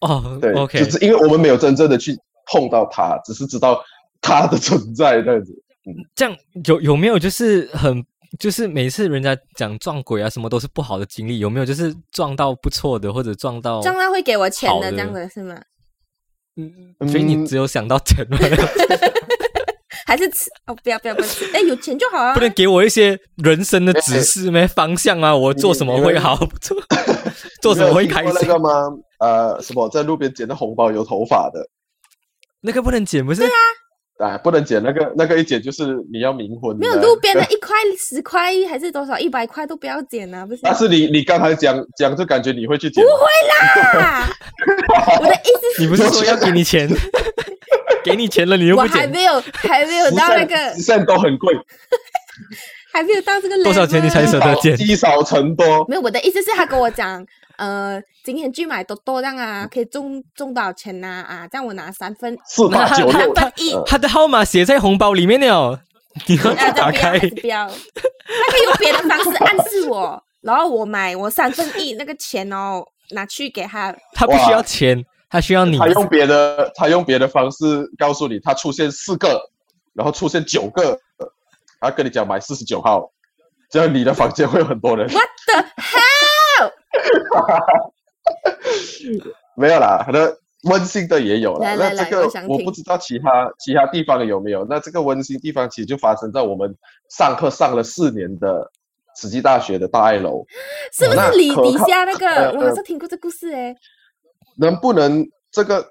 [0.00, 2.16] 哦对，OK，就是因为我们没有真正的去
[2.52, 3.82] 碰到他，只是知道
[4.20, 5.52] 他的存在这样子。
[6.14, 8.04] 这样有有没有就是很
[8.38, 14.96] 就是每次人家讲撞鬼啊什么都是不好的经历，有没有就是撞到不错的或者撞到撞到会给我钱的的？
[14.96, 15.60] 这样子是吗？
[16.56, 18.38] 嗯，所以你嗯只有想到钱吗？
[20.06, 20.50] 还是吃？
[20.66, 22.34] 哦，不要不要不要吃，哎，有钱就好啊。
[22.34, 24.66] 不能给我一些人生的指示没？
[24.66, 26.76] 方向啊，我做什么会好，做
[27.62, 28.48] 做什么会开心那？
[28.48, 28.90] 个吗？
[29.20, 31.64] 呃，什么在路边捡的红包有头发的？
[32.60, 33.42] 那个不能捡，不是？
[33.44, 33.48] 啊，
[34.42, 36.76] 不能捡那个， 那个一捡就是你要冥婚。
[36.78, 40.60] 没有路边的一块十块还是多少一百块都不要捡啊，不是？
[40.62, 43.04] 但是你你刚才讲讲，就感觉你会去捡。
[44.02, 44.28] 啊，
[45.20, 46.88] 我的意思是你不是说要给你钱？
[48.04, 51.54] 给你钱了，你又不捡，还没有还没有到那个十 cent 都很贵，
[52.92, 54.76] 还没有到这个 level 多少钱你才舍得捡？
[54.76, 55.84] 积少成多。
[55.88, 57.24] 没有，我的意思是，他跟我讲，
[57.56, 61.48] 呃，今天去买多多这样啊，可以中中多少钱呐、啊？
[61.50, 65.80] 这样我拿三分四八 九六，三分一，他的号码写在红包里面了，
[66.26, 67.68] 你要去啊，这打开不不要？
[67.68, 73.94] 他可以用别的方式暗示我，然后我买我三分一那个钱哦，拿去给他。
[74.14, 75.86] 他不需要钱，他需要你他。
[75.88, 79.40] 用别的，他用别的方式告诉你，他出现四个，
[79.94, 80.98] 然后出现九个，
[81.80, 83.10] 他跟你讲买四十九号，
[83.70, 85.08] 这样你的房间会有很多人。
[85.08, 86.72] What the hell？
[89.56, 91.74] 没有啦，可能温馨的也有了。
[91.76, 94.66] 那这个我不知道其他其他地方有没有。
[94.68, 96.74] 那这个温馨地方其实就发生在我们
[97.08, 98.70] 上课上了四年的
[99.16, 100.44] 慈济大学的大爱楼。
[100.92, 102.26] 是不是里底下那个？
[102.26, 103.74] 呃 我好像听过这故事哎。
[104.58, 105.90] 能不能这个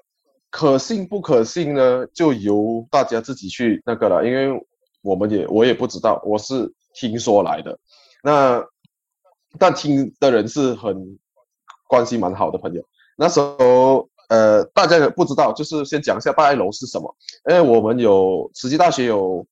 [0.50, 2.06] 可信不可信呢？
[2.14, 4.48] 就由大家自己去那个了，因为
[5.02, 7.78] 我们也我也不知道，我是听说来的。
[8.22, 8.64] 那
[9.58, 11.18] 但听的人是很
[11.88, 12.82] 关系蛮好的朋友。
[13.16, 17.14] 那时候呃，大家也不知道，就是先讲一下大爱楼是什么。
[17.48, 19.44] 因为我们有慈济大学有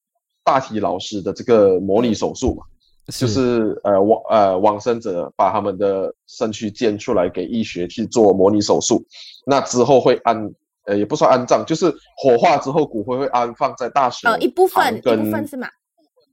[0.45, 2.65] 大体老师的这个模拟手术嘛，
[3.07, 9.05] 就是呃往呃往生者把他们的身躯捐出来给医学去做模拟手术，
[9.45, 10.49] 那之后会安
[10.89, 15.69] 呃也不算安葬，就是火化之后骨灰会安放在大学呃，一部分一部分是吗？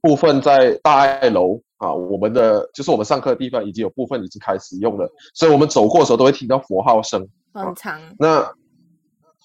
[0.00, 7.28] 部分在大爱楼啊，我们的就是我们上课的地方已经有部分已经开始用了，所以我们走过的时候都会听到佛号声。
[7.52, 8.00] 很长。
[8.18, 8.50] 那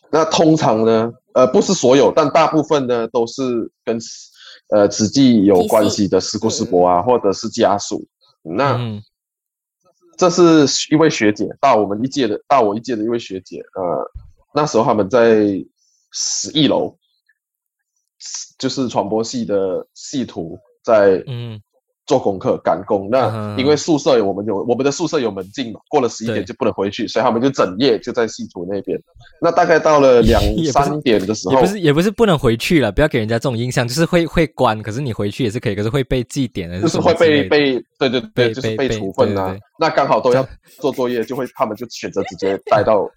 [0.09, 3.99] 那通常呢，呃，不是所有，但大部分呢都是跟
[4.69, 8.05] 呃慈济有关系的师姑师伯啊，或者是家属。
[8.41, 9.01] 那、嗯
[10.17, 13.57] 这是一位学姐，大我们一届的，大我一届的一位学姐。
[13.73, 14.11] 呃，
[14.53, 15.45] 那时候他们在
[16.11, 16.95] 十一楼，
[18.57, 21.59] 就是传播系的系图在嗯
[22.05, 23.07] 做功课赶工。
[23.09, 28.99] 那嗯因为宿舍我们有我们的宿舍有门禁嘛，过了十一对点就不能回去，所以他们就整夜就在系图那边。
[29.41, 30.41] 那大概到了 两
[30.73, 39.61] 三点的时候也不，是也不是不能回去了，不要给人家这种印象，就是会会关，可是你回去也是可以，可是会被记点的，就是会被被对对被对，就是被处分啊对对对。
[39.79, 40.45] 那刚好都要
[40.79, 43.09] 做作业，就会他们就选择直接带到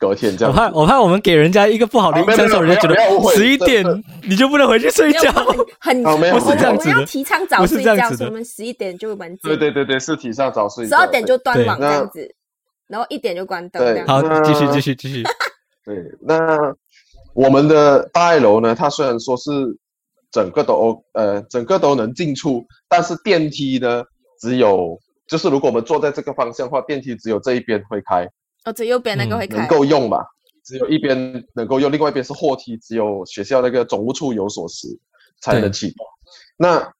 [0.00, 0.56] 隔天这样我。
[0.56, 2.96] 怕我怕我们给人家一个不好的印象，人家觉得
[3.34, 5.30] 十一这点你就不能回去睡觉。
[5.78, 10.96] 很不是这样子的我们要提倡早不是睡觉，我们十一点就门禁，对对对对，是提倡早睡觉。
[10.96, 12.34] 十二点就断网这样子，
[12.88, 14.04] 然后一点就关灯对。
[14.06, 15.22] 好，继续继续继续。
[15.84, 16.58] 对，那
[17.34, 19.50] 我们的大爱楼呢，它虽然说是
[20.32, 24.02] 整个都呃整个都能进出，但是电梯呢
[24.40, 28.28] 只有就是如果我们坐在这个方向的话，电梯只有这一边会开，
[28.64, 29.68] 哦，最右边那个嗯会开能。
[29.68, 30.24] 够用吧？
[30.64, 34.98] 只有一边能够用，另外一边是货梯，只有学校那个总务处有锁匙
[35.40, 36.06] 才能对启动。
[36.56, 36.92] 那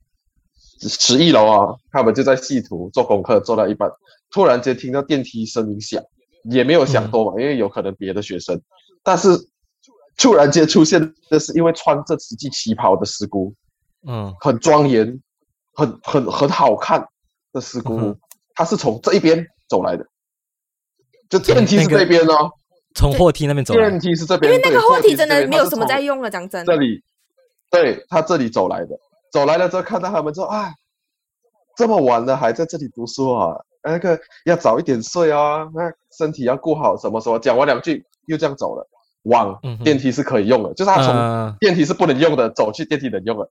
[0.80, 3.90] 十一楼啊，他们就在系图做功课，做到一半，
[4.30, 6.02] 突然间听到电梯声音响，
[6.44, 8.61] 也没有想多嘛，因为有可能别的学生，
[9.02, 9.28] 但是
[10.16, 13.54] 突然间出现的是因为穿着慈济旗袍的师姑，
[14.06, 15.20] 嗯很庄严，
[15.74, 17.06] 很很很好看
[17.52, 18.18] 的师姑，嗯
[18.54, 20.06] 她是从这一边走来的，
[21.31, 22.51] 就电梯是这边哦。
[22.95, 25.87] 从货梯那边走电，梯是这边，因为那个对货梯真的没有什么。
[25.87, 26.76] 在用了，讲真它是。
[26.76, 27.03] 从这里，
[27.70, 28.99] 对他这里走来的，
[29.33, 30.72] 走来了之后看到他们之后啊，
[31.76, 33.55] 这么晚了还在这里读书啊，
[33.85, 37.39] 那个要早一点睡啊，那身体要顾好，什么什么。
[37.39, 38.85] 讲完两句又这样走了，
[39.22, 43.49] 往电梯是可以用的，就是他从嗯电梯是不能用的，走去电梯能用的。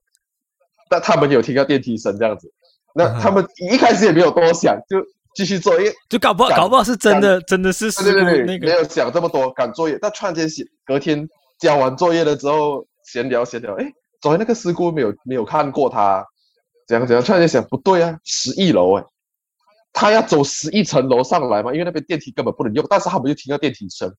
[0.90, 2.52] 但他们有听到电梯声这样子，
[2.94, 4.98] 那他们一开始也没有多想，就
[5.34, 8.66] 继续作业就搞不好搞不好是真的，真的是事故对对对，那个。
[8.66, 9.98] 没有想这么多，赶作业。
[10.00, 11.28] 但突然间写，隔天
[11.58, 13.86] 交完作业了之后，闲聊闲聊，哎，
[14.20, 16.26] 昨天那个师姑没有没有看过他，
[16.88, 19.04] 怎样怎样，突然间想不对啊，十一楼哎，
[19.92, 24.12] 他要走十一层楼上来嘛，因为那边电梯根本不能用，但是他们就听到电梯声，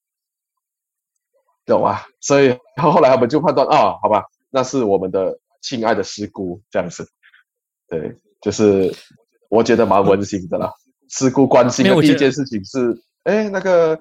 [1.65, 1.99] 懂吗？
[2.21, 7.05] 所以然后后来他们就判断啊，好吧，那是我们的亲爱的师姑这样子，
[7.89, 8.93] 对，就是
[9.49, 10.71] 我觉得蛮温馨的啦。
[11.11, 13.99] 师姑关心的第一件事情是，哎，那个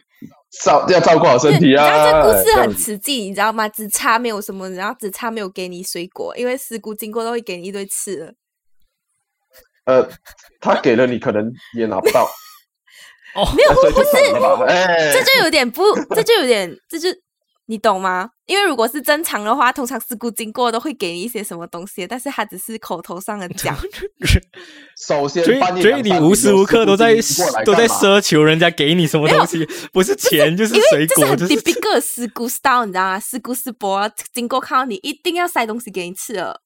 [0.62, 1.86] 照要照顾好身体啊。
[1.86, 3.68] 道这故事很哎这样子刺激，你知道吗？
[3.68, 8.34] 只差没有什么，然后只差没有给你水果，因为师姑经过都会给你一堆吃的。
[9.84, 10.08] 呃，
[10.60, 12.28] 他给了你，可能也拿不到。
[13.34, 14.10] 哦， 没有，不不是
[15.12, 15.82] 这就有点不，
[16.14, 17.08] 这就有点，这就
[17.68, 18.30] 你懂吗？
[18.46, 23.76] 因为如果是正常的话，通常事故经过都会给你一些什么东西，但是他只是口头上的讲。
[25.04, 27.16] 首先所以所以你无时无刻都在
[27.64, 33.18] 都在奢求人家给你什么东西，不是钱就是因为水果，这是很就是 typical 的事故 style，你知道吗？
[33.18, 36.62] 事故是播经过看到你，一定要塞东西给你吃了。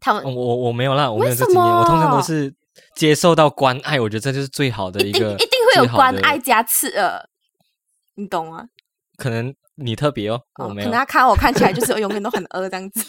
[0.00, 2.52] 他们哦我我没有啦，我没有什这经验，我通常都是
[2.96, 7.28] 接受到关爱，我觉得这就是最好的一个，一定会有关爱加刺耳，
[8.14, 8.64] 你懂吗？
[9.18, 10.98] 可能你特别哦，我哦，没有可能。
[10.98, 13.04] 他看我看起来就是永远都很饿这样子，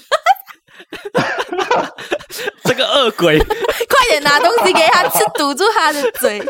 [2.63, 6.43] 这个恶鬼， 快点拿东西给他吃，堵住他的嘴。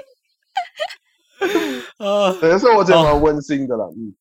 [1.98, 3.86] 呃等于说我觉得蛮温馨的了。
[3.98, 4.14] 嗯，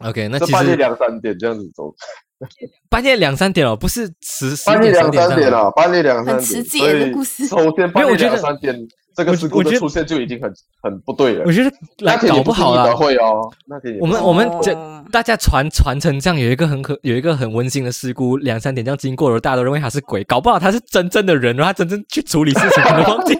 [0.00, 1.94] ，OK，那其实半夜两三点这样子走，
[2.90, 7.46] 半夜两三点哦，不是十十半夜两点三点了，半夜两三很点，刺激耶所以故事。
[7.46, 8.76] 首先半夜没有我觉得两三点，
[9.16, 11.44] 这个我事故我觉得的出现就已经很很不对了。
[11.46, 11.52] 我。
[11.52, 11.70] 觉得
[12.00, 12.84] 来那天也搞不好啦。
[12.84, 14.60] 是义德，会哦，那天也不是我们我们哦。
[14.62, 14.74] 这
[15.10, 23.34] 大家传传成这样，有一个很可有一个很温馨的事故，两三点这样经过，了大家都认为他是鬼，搞不好他是真正的人，然后他真正去处理事情，可能忘记，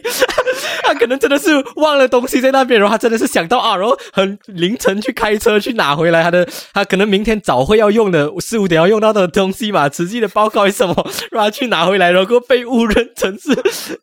[0.86, 10.94] 他可能真的是忘了东西在那边，然后他真的是想到啊，然后很凌晨去开车去拿回来他的，他可能明天早会要用的四五点要用到的东西嘛，实际的报告是什么，
[11.30, 13.54] 让他去拿回来，然后被误认成是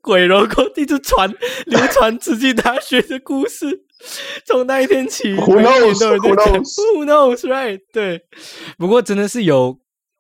[0.02, 1.34] 鬼，然后一直传
[1.66, 3.84] 流传慈济大学的故事。
[4.46, 7.38] 从那一天起 Who knows？Who knows？Who knows?
[7.48, 7.80] Right？
[7.94, 8.22] 对，
[8.78, 9.80] 不过真的是有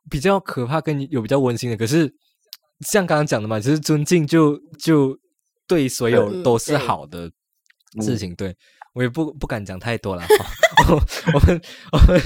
[0.09, 1.75] 比较可怕，跟有比较温馨的。
[1.75, 2.13] 可是
[2.87, 5.17] 像刚刚讲的嘛，就是尊敬就就
[5.67, 7.29] 对所有嗯都是好的
[8.01, 8.35] 事情。
[8.35, 8.55] 对
[8.93, 10.21] 我也不不敢讲太多了。
[10.85, 10.95] 好
[11.33, 11.61] 我们
[11.91, 12.21] 我们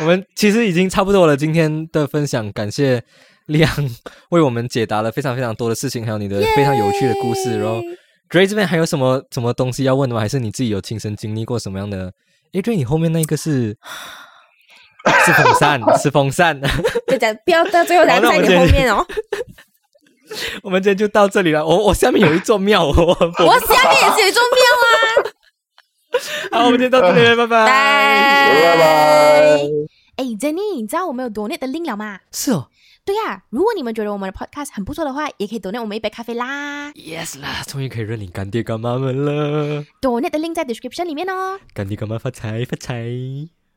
[0.00, 1.36] 我们其实已经差不多了。
[1.36, 3.02] 今天的分享，感谢
[3.46, 3.70] 亮
[4.30, 7.58] 为我们解答了非常非常多的事情，还有你的非常有趣的故事。
[7.58, 7.80] 然后
[8.28, 10.20] Dray 这边还有什么什么东西要问的吗？
[10.20, 12.12] 还是你自己有亲身经历过什么样的？
[12.52, 13.76] 诶 Dray，你后面那个是
[15.24, 16.60] 是风扇，是风扇。
[17.08, 19.06] 就讲不要到最后讲在你后面哦。
[20.62, 21.64] 我们今天就到这里了。
[21.66, 24.94] 我我下面有一座庙， 我下面也是有一座庙啊。
[26.58, 27.66] 好，我们今天到这里了，拜拜。
[27.66, 29.60] 拜拜拜。
[30.16, 32.20] 哎，Jenny，你知道我们有 donate 的 link 了吗？
[32.32, 32.68] 是哦
[33.02, 36.92] 对呀、如果你们觉得我们的 podcast 很不错的话，也可以 donate 我们一杯咖啡啦。
[36.92, 41.58] ，yes 啦，终于可以认领干爹干妈们了，donate 的 link 在 description 里面哦。
[41.72, 43.08] 干爹干妈发财发财。